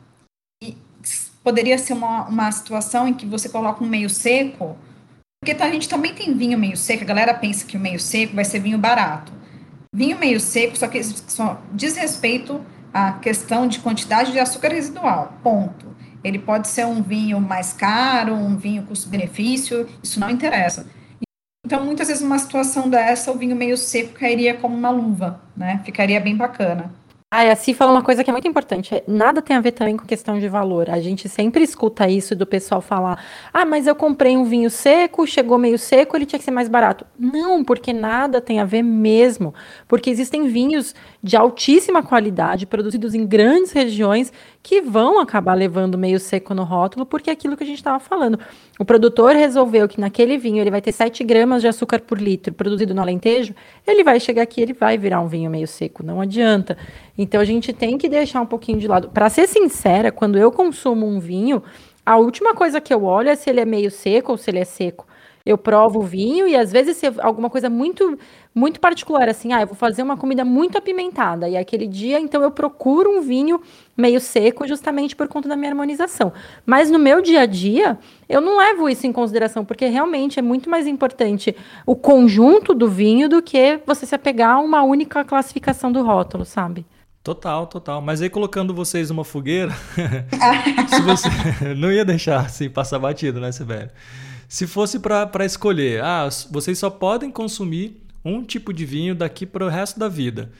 poderia 1.47 1.79
ser 1.79 1.93
uma, 1.93 2.25
uma 2.25 2.51
situação 2.51 3.07
em 3.07 3.15
que 3.15 3.25
você 3.25 3.49
coloca 3.49 3.85
um 3.85 3.87
meio 3.87 4.11
seco, 4.11 4.77
porque 5.41 5.63
a 5.63 5.71
gente 5.71 5.89
também 5.89 6.13
tem 6.13 6.37
vinho 6.37 6.59
meio 6.59 6.77
seco, 6.77 7.05
a 7.05 7.07
galera 7.07 7.33
pensa 7.33 7.65
que 7.65 7.77
o 7.77 7.81
meio 7.81 8.01
seco 8.01 8.35
vai 8.35 8.45
ser 8.45 8.59
vinho 8.59 8.77
barato. 8.77 9.33
Vinho 9.95 10.19
meio 10.19 10.41
seco, 10.41 10.77
só 10.77 10.89
que 10.89 11.01
só 11.05 11.63
diz 11.73 11.97
respeito 11.97 12.61
à 12.93 13.13
questão 13.13 13.69
de 13.69 13.79
quantidade 13.79 14.33
de 14.33 14.41
açúcar 14.41 14.73
residual, 14.73 15.35
ponto. 15.41 15.95
Ele 16.25 16.41
pode 16.41 16.67
ser 16.67 16.85
um 16.85 17.01
vinho 17.01 17.41
mais 17.41 17.73
caro, 17.73 18.35
um 18.35 18.57
vinho 18.57 18.83
custo-benefício, 18.83 19.89
isso 20.03 20.19
não 20.19 20.29
interessa. 20.29 20.85
Então, 21.67 21.85
muitas 21.85 22.07
vezes, 22.07 22.23
uma 22.23 22.39
situação 22.39 22.89
dessa, 22.89 23.33
o 23.33 23.35
vinho 23.37 23.57
meio 23.57 23.77
seco 23.77 24.13
cairia 24.13 24.55
como 24.55 24.77
uma 24.77 24.89
luva, 24.89 25.41
né? 25.57 25.83
Ficaria 25.85 26.21
bem 26.21 26.37
bacana. 26.37 26.95
Ah, 27.29 27.45
e 27.45 27.51
a 27.51 27.57
Si 27.57 27.75
fala 27.75 27.91
uma 27.91 28.05
coisa 28.05 28.23
que 28.23 28.31
é 28.31 28.33
muito 28.33 28.47
importante. 28.47 28.95
É, 28.95 29.03
nada 29.09 29.43
tem 29.43 29.57
a 29.57 29.61
ver 29.61 29.73
também 29.73 29.97
com 29.97 30.07
questão 30.07 30.39
de 30.39 30.49
valor. 30.49 30.89
A 30.89 31.01
gente 31.01 31.29
sempre 31.29 31.65
escuta 31.65 32.09
isso 32.09 32.37
do 32.37 32.47
pessoal 32.47 32.81
falar: 32.81 33.21
ah, 33.53 33.65
mas 33.65 33.89
eu 33.89 33.97
comprei 33.97 34.37
um 34.37 34.45
vinho 34.45 34.71
seco, 34.71 35.27
chegou 35.27 35.59
meio 35.59 35.77
seco, 35.77 36.17
ele 36.17 36.25
tinha 36.25 36.39
que 36.39 36.45
ser 36.45 36.53
mais 36.53 36.69
barato. 36.69 37.05
Não, 37.19 37.65
porque 37.65 37.93
nada 37.93 38.41
tem 38.41 38.61
a 38.61 38.65
ver 38.65 38.83
mesmo. 38.83 39.53
Porque 39.89 40.09
existem 40.09 40.47
vinhos 40.47 40.95
de 41.27 41.37
altíssima 41.37 42.05
qualidade, 42.05 42.67
produzidos 42.67 43.13
em 43.13 43.27
grandes 43.27 43.73
regiões, 43.73 44.33
que 44.63 44.81
vão 44.81 45.19
acabar 45.19 45.55
levando 45.55 45.99
meio 45.99 46.21
seco 46.21 46.55
no 46.55 46.63
rótulo, 46.63 47.05
porque 47.05 47.31
é 47.31 47.33
aquilo 47.33 47.57
que 47.57 47.65
a 47.65 47.67
gente 47.67 47.79
estava 47.79 47.99
falando. 47.99 48.39
O 48.79 48.85
produtor 48.85 49.35
resolveu 49.35 49.89
que 49.89 50.01
naquele 50.01 50.39
vinho 50.39 50.61
ele 50.61 50.71
vai 50.71 50.81
ter 50.81 50.93
7 50.93 51.25
gramas 51.25 51.63
de 51.63 51.67
açúcar 51.67 52.01
por 52.01 52.21
litro 52.21 52.55
produzido 52.55 52.95
no 52.95 53.03
Alentejo, 53.03 53.57
ele 53.85 54.05
vai 54.05 54.21
chegar 54.21 54.43
aqui, 54.43 54.61
ele 54.61 54.73
vai 54.73 54.97
virar 54.97 55.21
um 55.21 55.27
vinho 55.27 55.51
meio 55.51 55.67
seco, 55.67 56.05
não 56.05 56.21
adianta. 56.21 56.79
Então 57.19 57.41
a 57.41 57.45
gente 57.45 57.73
tem 57.73 57.99
que 57.99 58.09
deixar 58.09 58.41
um 58.41 58.47
pouquinho 58.47 58.79
de 58.79 58.87
lado. 58.87 59.09
Para 59.09 59.29
ser 59.29 59.49
sincera, 59.49 60.13
quando 60.13 60.39
eu 60.39 60.53
consumo 60.53 61.07
um 61.09 61.19
vinho, 61.19 61.61
a 62.05 62.17
última 62.19 62.55
coisa 62.55 62.81
que 62.81 62.95
eu 62.95 63.03
olho 63.03 63.31
é 63.31 63.35
se 63.35 63.51
ele 63.51 63.59
é 63.59 63.65
meio 63.65 63.91
seco 63.91 64.31
ou 64.31 64.39
se 64.39 64.49
ele 64.49 64.61
é 64.61 64.65
seco 64.65 65.05
eu 65.47 65.57
provo 65.57 66.01
o 66.01 66.03
vinho 66.03 66.49
e 66.49 66.57
às 66.57 66.73
vezes 66.73 66.97
se 66.97 67.07
alguma 67.19 67.49
coisa 67.49 67.71
muito 67.71 68.19
muito 68.53 68.81
particular 68.81 69.29
assim, 69.29 69.53
ah, 69.53 69.61
eu 69.61 69.67
vou 69.67 69.77
fazer 69.77 70.03
uma 70.03 70.17
comida 70.17 70.45
muito 70.45 70.77
apimentada 70.77 71.49
e 71.49 71.57
aquele 71.57 71.87
dia 71.87 72.19
então 72.19 72.43
eu 72.43 72.51
procuro 72.51 73.17
um 73.17 73.21
vinho 73.21 73.61
meio 73.97 74.19
seco 74.19 74.67
justamente 74.67 75.15
por 75.15 75.29
conta 75.29 75.49
da 75.49 75.57
minha 75.57 75.71
harmonização. 75.71 76.33
Mas 76.65 76.91
no 76.91 76.99
meu 76.99 77.23
dia 77.23 77.43
a 77.43 77.47
dia, 77.47 77.97
eu 78.29 78.41
não 78.41 78.59
levo 78.59 78.89
isso 78.89 79.07
em 79.07 79.13
consideração 79.13 79.65
porque 79.65 79.87
realmente 79.87 80.39
é 80.39 80.43
muito 80.43 80.69
mais 80.69 80.87
importante 80.87 81.55
o 81.87 81.95
conjunto 81.95 82.75
do 82.75 82.89
vinho 82.89 83.29
do 83.29 83.41
que 83.41 83.79
você 83.87 84.05
se 84.05 84.15
apegar 84.15 84.57
a 84.57 84.61
uma 84.61 84.83
única 84.83 85.23
classificação 85.25 85.93
do 85.93 86.03
rótulo, 86.03 86.45
sabe? 86.45 86.85
Total, 87.23 87.67
total. 87.67 88.01
Mas 88.01 88.23
aí 88.23 88.31
colocando 88.31 88.73
vocês 88.73 89.11
numa 89.11 89.25
fogueira, 89.25 89.73
se 90.89 91.03
você 91.03 91.29
não 91.77 91.91
ia 91.91 92.05
deixar 92.05 92.41
assim 92.41 92.71
passar 92.71 92.99
batido, 92.99 93.41
né, 93.41 93.51
Sibeli? 93.53 93.91
Se 94.49 94.67
fosse 94.67 94.99
para 94.99 95.45
escolher, 95.45 96.03
ah, 96.03 96.29
vocês 96.51 96.79
só 96.79 96.89
podem 96.89 97.31
consumir 97.31 98.03
um 98.25 98.43
tipo 98.43 98.73
de 98.73 98.85
vinho 98.85 99.15
daqui 99.15 99.45
para 99.47 99.65
o 99.65 99.69
resto 99.69 99.99
da 99.99 100.09
vida. 100.09 100.51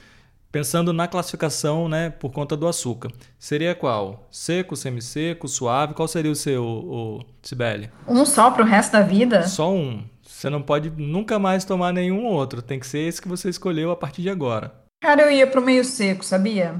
Pensando 0.51 0.93
na 0.93 1.07
classificação, 1.07 1.89
né, 1.89 2.09
por 2.09 2.31
conta 2.31 2.55
do 2.55 2.67
açúcar. 2.67 3.11
Seria 3.37 3.75
qual? 3.75 4.27
Seco, 4.31 4.75
semi-seco, 4.75 5.47
suave? 5.47 5.93
Qual 5.93 6.07
seria 6.07 6.31
o 6.31 6.35
seu, 6.35 6.63
o, 6.63 7.25
Sibeli? 7.41 7.91
Um 8.07 8.25
só 8.25 8.49
para 8.49 8.63
o 8.63 8.65
resto 8.65 8.93
da 8.93 9.01
vida? 9.01 9.43
Só 9.43 9.71
um. 9.71 10.03
Você 10.25 10.49
não 10.49 10.61
pode 10.61 10.89
nunca 10.89 11.37
mais 11.37 11.65
tomar 11.65 11.91
nenhum 11.91 12.25
outro. 12.25 12.61
Tem 12.61 12.79
que 12.79 12.87
ser 12.87 12.99
esse 12.99 13.21
que 13.21 13.27
você 13.27 13.49
escolheu 13.49 13.91
a 13.91 13.95
partir 13.95 14.21
de 14.21 14.29
agora. 14.29 14.73
Cara, 15.01 15.23
eu 15.23 15.31
ia 15.31 15.45
para 15.45 15.59
o 15.59 15.63
meio 15.63 15.83
seco, 15.83 16.23
sabia? 16.23 16.75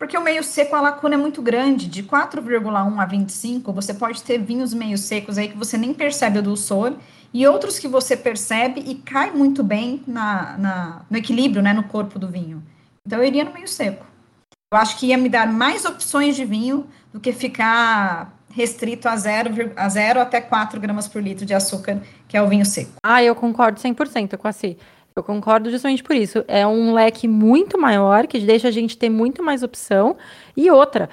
Porque 0.00 0.16
o 0.16 0.22
meio 0.22 0.42
seco, 0.42 0.74
a 0.74 0.80
lacuna 0.80 1.14
é 1.14 1.18
muito 1.18 1.42
grande, 1.42 1.86
de 1.86 2.02
4,1 2.02 2.98
a 2.98 3.04
25, 3.04 3.70
você 3.70 3.92
pode 3.92 4.22
ter 4.22 4.38
vinhos 4.38 4.72
meio 4.72 4.96
secos 4.96 5.36
aí 5.36 5.48
que 5.48 5.58
você 5.58 5.76
nem 5.76 5.92
percebe 5.92 6.38
o 6.38 6.42
dulçor, 6.42 6.94
e 7.34 7.46
outros 7.46 7.78
que 7.78 7.86
você 7.86 8.16
percebe 8.16 8.80
e 8.80 8.94
cai 8.94 9.30
muito 9.30 9.62
bem 9.62 10.02
na, 10.06 10.56
na, 10.56 11.02
no 11.10 11.18
equilíbrio, 11.18 11.62
né, 11.62 11.74
no 11.74 11.82
corpo 11.82 12.18
do 12.18 12.26
vinho. 12.26 12.62
Então 13.06 13.18
eu 13.18 13.26
iria 13.26 13.44
no 13.44 13.52
meio 13.52 13.68
seco. 13.68 14.06
Eu 14.72 14.78
acho 14.78 14.98
que 14.98 15.08
ia 15.08 15.18
me 15.18 15.28
dar 15.28 15.46
mais 15.46 15.84
opções 15.84 16.34
de 16.34 16.46
vinho 16.46 16.86
do 17.12 17.20
que 17.20 17.30
ficar 17.30 18.34
restrito 18.48 19.06
a 19.06 19.14
0 19.14 19.72
a 19.76 19.88
zero 19.90 20.18
até 20.18 20.40
4 20.40 20.80
gramas 20.80 21.08
por 21.08 21.22
litro 21.22 21.44
de 21.44 21.52
açúcar, 21.52 22.00
que 22.26 22.38
é 22.38 22.42
o 22.42 22.48
vinho 22.48 22.64
seco. 22.64 22.92
Ah, 23.04 23.22
eu 23.22 23.34
concordo 23.34 23.78
100% 23.78 24.38
com 24.38 24.48
a 24.48 24.52
Si. 24.52 24.78
Eu 25.20 25.24
concordo 25.24 25.70
justamente 25.70 26.02
por 26.02 26.16
isso. 26.16 26.44
É 26.48 26.66
um 26.66 26.92
leque 26.92 27.28
muito 27.28 27.78
maior, 27.78 28.26
que 28.26 28.40
deixa 28.40 28.68
a 28.68 28.70
gente 28.70 28.96
ter 28.96 29.08
muito 29.08 29.42
mais 29.42 29.62
opção. 29.62 30.16
E 30.56 30.70
outra, 30.70 31.08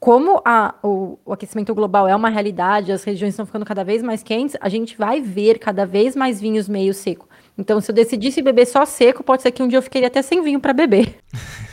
como 0.00 0.42
a, 0.44 0.74
o, 0.82 1.16
o, 1.24 1.32
aquecimento 1.32 1.72
global 1.72 2.08
é 2.08 2.16
uma 2.16 2.28
realidade, 2.28 2.90
as 2.90 3.04
regiões 3.04 3.34
estão 3.34 3.46
ficando 3.46 3.64
cada 3.64 3.84
vez 3.84 4.02
mais 4.02 4.20
quentes, 4.20 4.56
a 4.60 4.68
gente 4.68 4.96
vai 4.96 5.20
ver 5.20 5.60
cada 5.60 5.86
vez 5.86 6.16
mais 6.16 6.40
vinhos 6.40 6.68
meio 6.68 6.92
seco. 6.92 7.28
Então, 7.56 7.80
se 7.80 7.90
eu 7.90 7.94
decidisse 7.94 8.42
beber 8.42 8.66
só 8.66 8.84
seco, 8.84 9.22
pode 9.22 9.42
ser 9.42 9.52
que 9.52 9.62
um 9.62 9.68
dia 9.68 9.78
eu 9.78 9.82
ficaria 9.82 10.08
até 10.08 10.20
sem 10.20 10.42
vinho 10.42 10.58
para 10.58 10.72
beber. 10.72 11.18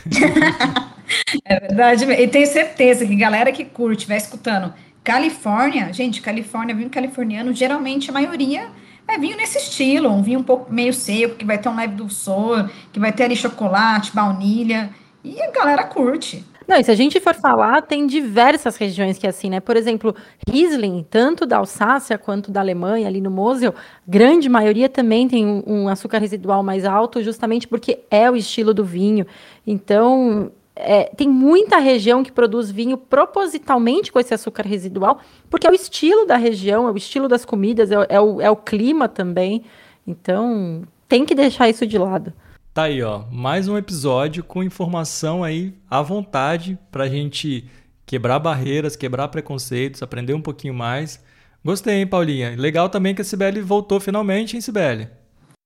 é 1.44 1.58
verdade. 1.60 2.04
E 2.04 2.28
tenho 2.28 2.46
certeza 2.46 3.04
que 3.04 3.16
galera 3.16 3.50
que 3.50 3.64
curte, 3.64 4.06
vai 4.06 4.18
escutando. 4.18 4.72
Califórnia, 5.02 5.92
gente, 5.92 6.22
Califórnia, 6.22 6.72
vinho 6.72 6.90
californiano, 6.90 7.52
geralmente 7.52 8.10
a 8.10 8.12
maioria 8.12 8.68
é 9.12 9.18
vinho 9.18 9.36
nesse 9.36 9.58
estilo, 9.58 10.08
um 10.08 10.22
vinho 10.22 10.40
um 10.40 10.44
pouco 10.44 10.72
meio 10.72 10.92
seco, 10.92 11.36
que 11.36 11.44
vai 11.44 11.58
ter 11.58 11.68
um 11.68 11.76
leve 11.76 11.94
dulçor, 11.94 12.70
que 12.92 13.00
vai 13.00 13.12
ter 13.12 13.24
ali 13.24 13.36
chocolate, 13.36 14.14
baunilha, 14.14 14.90
e 15.22 15.40
a 15.40 15.50
galera 15.50 15.84
curte. 15.84 16.44
Não, 16.70 16.76
e 16.76 16.84
se 16.84 16.90
a 16.92 16.94
gente 16.94 17.18
for 17.18 17.34
falar, 17.34 17.82
tem 17.82 18.06
diversas 18.06 18.76
regiões 18.76 19.18
que 19.18 19.26
é 19.26 19.30
assim, 19.30 19.50
né? 19.50 19.58
Por 19.58 19.76
exemplo, 19.76 20.14
Riesling, 20.48 21.04
tanto 21.10 21.44
da 21.44 21.56
Alsácia 21.56 22.16
quanto 22.16 22.52
da 22.52 22.60
Alemanha, 22.60 23.08
ali 23.08 23.20
no 23.20 23.28
Mosel, 23.28 23.74
grande 24.06 24.48
maioria 24.48 24.88
também 24.88 25.26
tem 25.26 25.44
um, 25.44 25.64
um 25.66 25.88
açúcar 25.88 26.18
residual 26.18 26.62
mais 26.62 26.84
alto, 26.84 27.24
justamente 27.24 27.66
porque 27.66 28.04
é 28.08 28.30
o 28.30 28.36
estilo 28.36 28.72
do 28.72 28.84
vinho. 28.84 29.26
Então, 29.66 30.52
é, 30.82 31.04
tem 31.16 31.28
muita 31.28 31.78
região 31.78 32.22
que 32.22 32.32
produz 32.32 32.70
vinho 32.70 32.96
propositalmente 32.96 34.10
com 34.10 34.18
esse 34.18 34.34
açúcar 34.34 34.66
residual, 34.66 35.20
porque 35.48 35.66
é 35.66 35.70
o 35.70 35.74
estilo 35.74 36.26
da 36.26 36.36
região, 36.36 36.88
é 36.88 36.90
o 36.90 36.96
estilo 36.96 37.28
das 37.28 37.44
comidas, 37.44 37.90
é, 37.90 37.96
é, 38.08 38.20
o, 38.20 38.40
é 38.40 38.50
o 38.50 38.56
clima 38.56 39.08
também. 39.08 39.64
Então, 40.06 40.82
tem 41.08 41.24
que 41.24 41.34
deixar 41.34 41.68
isso 41.68 41.86
de 41.86 41.98
lado. 41.98 42.32
Tá 42.72 42.84
aí, 42.84 43.02
ó, 43.02 43.24
mais 43.30 43.68
um 43.68 43.76
episódio 43.76 44.44
com 44.44 44.62
informação 44.62 45.42
aí 45.42 45.74
à 45.90 46.00
vontade 46.00 46.78
pra 46.90 47.08
gente 47.08 47.68
quebrar 48.06 48.38
barreiras, 48.38 48.96
quebrar 48.96 49.28
preconceitos, 49.28 50.02
aprender 50.02 50.34
um 50.34 50.42
pouquinho 50.42 50.74
mais. 50.74 51.22
Gostei, 51.64 51.96
hein, 51.96 52.06
Paulinha? 52.06 52.54
Legal 52.56 52.88
também 52.88 53.14
que 53.14 53.22
a 53.22 53.24
Sibeli 53.24 53.60
voltou 53.60 54.00
finalmente, 54.00 54.56
hein, 54.56 54.60
Sibeli? 54.60 55.08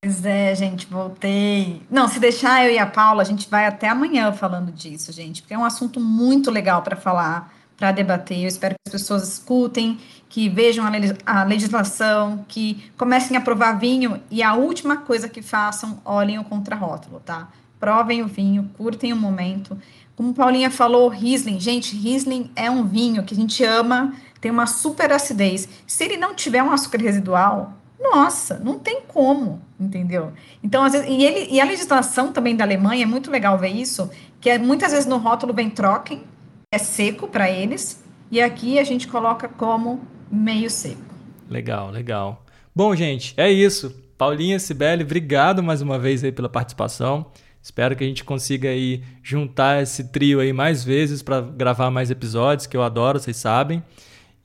Pois 0.05 0.23
é, 0.27 0.55
gente, 0.55 0.87
voltei. 0.87 1.81
Não, 1.91 2.07
se 2.07 2.21
deixar 2.21 2.63
eu 2.67 2.75
e 2.75 2.79
a 2.79 2.85
Paula, 2.85 3.23
a 3.23 3.25
gente 3.25 3.49
vai 3.49 3.65
até 3.65 3.89
amanhã 3.89 4.31
falando 4.35 4.71
disso, 4.71 5.11
gente, 5.11 5.41
porque 5.41 5.55
é 5.55 5.59
um 5.59 5.65
assunto 5.65 5.99
muito 5.99 6.51
legal 6.51 6.83
para 6.83 6.95
falar 6.95 7.51
para 7.75 7.91
debater. 7.91 8.43
Eu 8.43 8.49
espero 8.49 8.75
que 8.75 8.81
as 8.87 9.01
pessoas 9.01 9.27
escutem, 9.27 9.99
que 10.29 10.47
vejam 10.47 10.85
a 11.25 11.43
legislação, 11.45 12.45
que 12.47 12.93
comecem 12.99 13.35
a 13.35 13.41
provar 13.41 13.79
vinho 13.79 14.21
e 14.31 14.43
a 14.43 14.53
última 14.53 14.99
coisa 14.99 15.27
que 15.27 15.41
façam, 15.41 15.99
olhem 16.05 16.39
o 16.39 16.45
contrarótulo, 16.45 17.19
tá? 17.21 17.49
Provem 17.81 18.23
o 18.23 18.27
vinho, 18.27 18.71
curtem 18.77 19.11
o 19.11 19.17
momento. 19.17 19.75
Como 20.15 20.35
Paulinha 20.35 20.71
falou, 20.71 21.09
Riesling, 21.09 21.59
gente, 21.59 21.97
Riesling 21.97 22.51
é 22.55 22.71
um 22.71 22.85
vinho 22.85 23.23
que 23.23 23.33
a 23.33 23.37
gente 23.39 23.65
ama, 23.65 24.13
tem 24.39 24.51
uma 24.51 24.67
super 24.67 25.11
acidez. 25.11 25.67
Se 25.87 26.05
ele 26.05 26.19
não 26.19 26.35
tiver 26.35 26.63
um 26.63 26.71
açúcar 26.71 26.99
residual, 26.99 27.73
nossa, 28.01 28.59
não 28.59 28.79
tem 28.79 29.03
como, 29.03 29.63
entendeu? 29.79 30.33
Então, 30.63 30.83
às 30.85 30.93
vezes, 30.93 31.09
e, 31.09 31.25
ele, 31.25 31.51
e 31.51 31.61
a 31.61 31.65
legislação 31.65 32.33
também 32.33 32.57
da 32.57 32.65
Alemanha 32.65 33.05
é 33.05 33.07
muito 33.07 33.31
legal 33.31 33.59
ver 33.59 33.69
isso, 33.69 34.11
que 34.41 34.51
é, 34.51 34.59
muitas 34.59 34.93
vezes 34.93 35.07
no 35.07 35.17
rótulo 35.17 35.55
vem 35.55 35.71
troquem, 35.71 36.23
é 36.73 36.79
seco 36.79 37.29
para 37.29 37.51
eles, 37.51 38.03
e 38.31 38.41
aqui 38.41 38.79
a 38.79 38.85
gente 38.85 39.07
coloca 39.07 39.49
como 39.49 40.01
meio 40.31 40.69
seco. 40.69 41.15
Legal, 41.49 41.91
legal. 41.91 42.45
Bom, 42.75 42.95
gente, 42.97 43.35
é 43.37 43.51
isso. 43.51 43.95
Paulinha, 44.19 44.59
Sibeli, 44.59 45.05
obrigado 45.05 45.63
mais 45.63 45.81
uma 45.81 45.99
vez 45.99 46.25
aí 46.25 46.33
pela 46.33 46.49
participação. 46.49 47.27
Espero 47.63 47.97
que 47.97 48.05
a 48.05 48.07
gente 48.07 48.25
consiga 48.25 48.69
aí 48.69 49.03
juntar 49.23 49.83
esse 49.83 50.05
trio 50.05 50.41
aí 50.41 50.53
mais 50.53 50.85
vezes 50.85 51.23
para 51.23 51.41
gravar 51.41 51.91
mais 51.91 52.11
episódios, 52.11 52.67
que 52.67 52.77
eu 52.77 52.83
adoro, 52.83 53.19
vocês 53.19 53.37
sabem. 53.37 53.83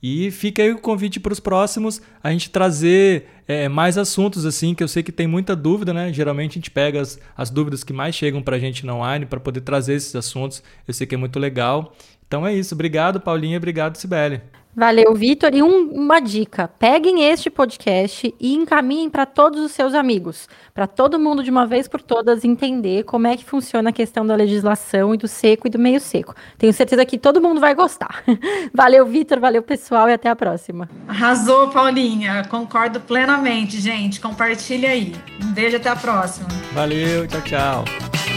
E 0.02 0.32
fica 0.32 0.64
aí 0.64 0.72
o 0.72 0.80
convite 0.80 1.20
para 1.20 1.34
os 1.34 1.40
próximos, 1.40 2.02
a 2.24 2.32
gente 2.32 2.50
trazer 2.50 3.26
é, 3.46 3.68
mais 3.68 3.98
assuntos, 3.98 4.46
assim, 4.46 4.74
que 4.74 4.82
eu 4.82 4.88
sei 4.88 5.04
que 5.04 5.12
tem 5.12 5.28
muita 5.28 5.56
dúvida, 5.56 5.94
né? 5.94 6.14
Geralmente 6.14 6.52
a 6.52 6.56
gente 6.56 6.72
pega 6.72 7.02
as, 7.02 7.20
as 7.36 7.50
dúvidas 7.50 7.84
que 7.84 7.92
mais 7.92 8.16
chegam 8.16 8.42
para 8.42 8.56
a 8.56 8.60
gente 8.60 8.86
na 8.86 8.96
online 8.96 9.26
para 9.26 9.40
poder 9.40 9.62
trazer 9.62 9.96
esses 9.96 10.16
assuntos. 10.16 10.64
Eu 10.88 10.94
sei 10.94 11.06
que 11.06 11.16
é 11.16 11.18
muito 11.18 11.38
legal. 11.38 11.94
Então 12.30 12.46
é 12.46 12.54
isso. 12.54 12.76
Obrigado, 12.76 13.20
Paulinha. 13.20 13.58
Obrigado, 13.58 13.98
Sibeli. 13.98 14.40
Valeu, 14.76 15.16
Vitor. 15.16 15.54
E 15.56 15.64
um, 15.64 15.90
uma 15.92 16.20
dica: 16.20 16.68
peguem 16.68 17.24
este 17.24 17.50
podcast 17.50 18.34
e 18.40 18.54
encaminhem 18.54 19.10
para 19.10 19.26
todos 19.26 19.60
os 19.62 19.72
seus 19.72 19.96
amigos, 19.96 20.48
para 20.72 20.86
todo 20.86 21.20
mundo 21.20 21.44
de 21.44 21.50
uma 21.50 21.66
vez 21.66 21.88
por 21.88 22.04
todas 22.04 22.46
entender 22.46 23.04
como 23.04 23.26
é 23.26 23.36
que 23.36 23.44
funciona 23.44 23.90
a 23.90 23.92
questão 23.92 24.26
da 24.26 24.36
legislação 24.36 25.14
e 25.14 25.18
do 25.18 25.28
seco 25.28 25.66
e 25.66 25.72
do 25.72 25.80
meio 25.80 26.00
seco. 26.00 26.36
Tenho 26.56 26.72
certeza 26.72 27.04
que 27.04 27.18
todo 27.18 27.42
mundo 27.42 27.60
vai 27.60 27.74
gostar. 27.74 28.24
Valeu, 28.72 29.08
Vitor. 29.08 29.40
Valeu, 29.40 29.64
pessoal, 29.64 30.08
e 30.08 30.14
até 30.14 30.30
a 30.30 30.36
próxima. 30.36 30.88
Arrasou, 31.08 31.70
Paulinha. 31.70 32.46
Concordo 32.48 33.00
plenamente, 33.00 33.82
gente. 33.82 34.22
Compartilha 34.22 34.92
aí. 34.92 35.16
Um 35.44 35.52
beijo 35.52 35.78
até 35.78 35.90
a 35.90 35.96
próxima. 35.96 36.48
Valeu, 36.74 37.28
tchau, 37.28 37.42
tchau. 37.42 38.29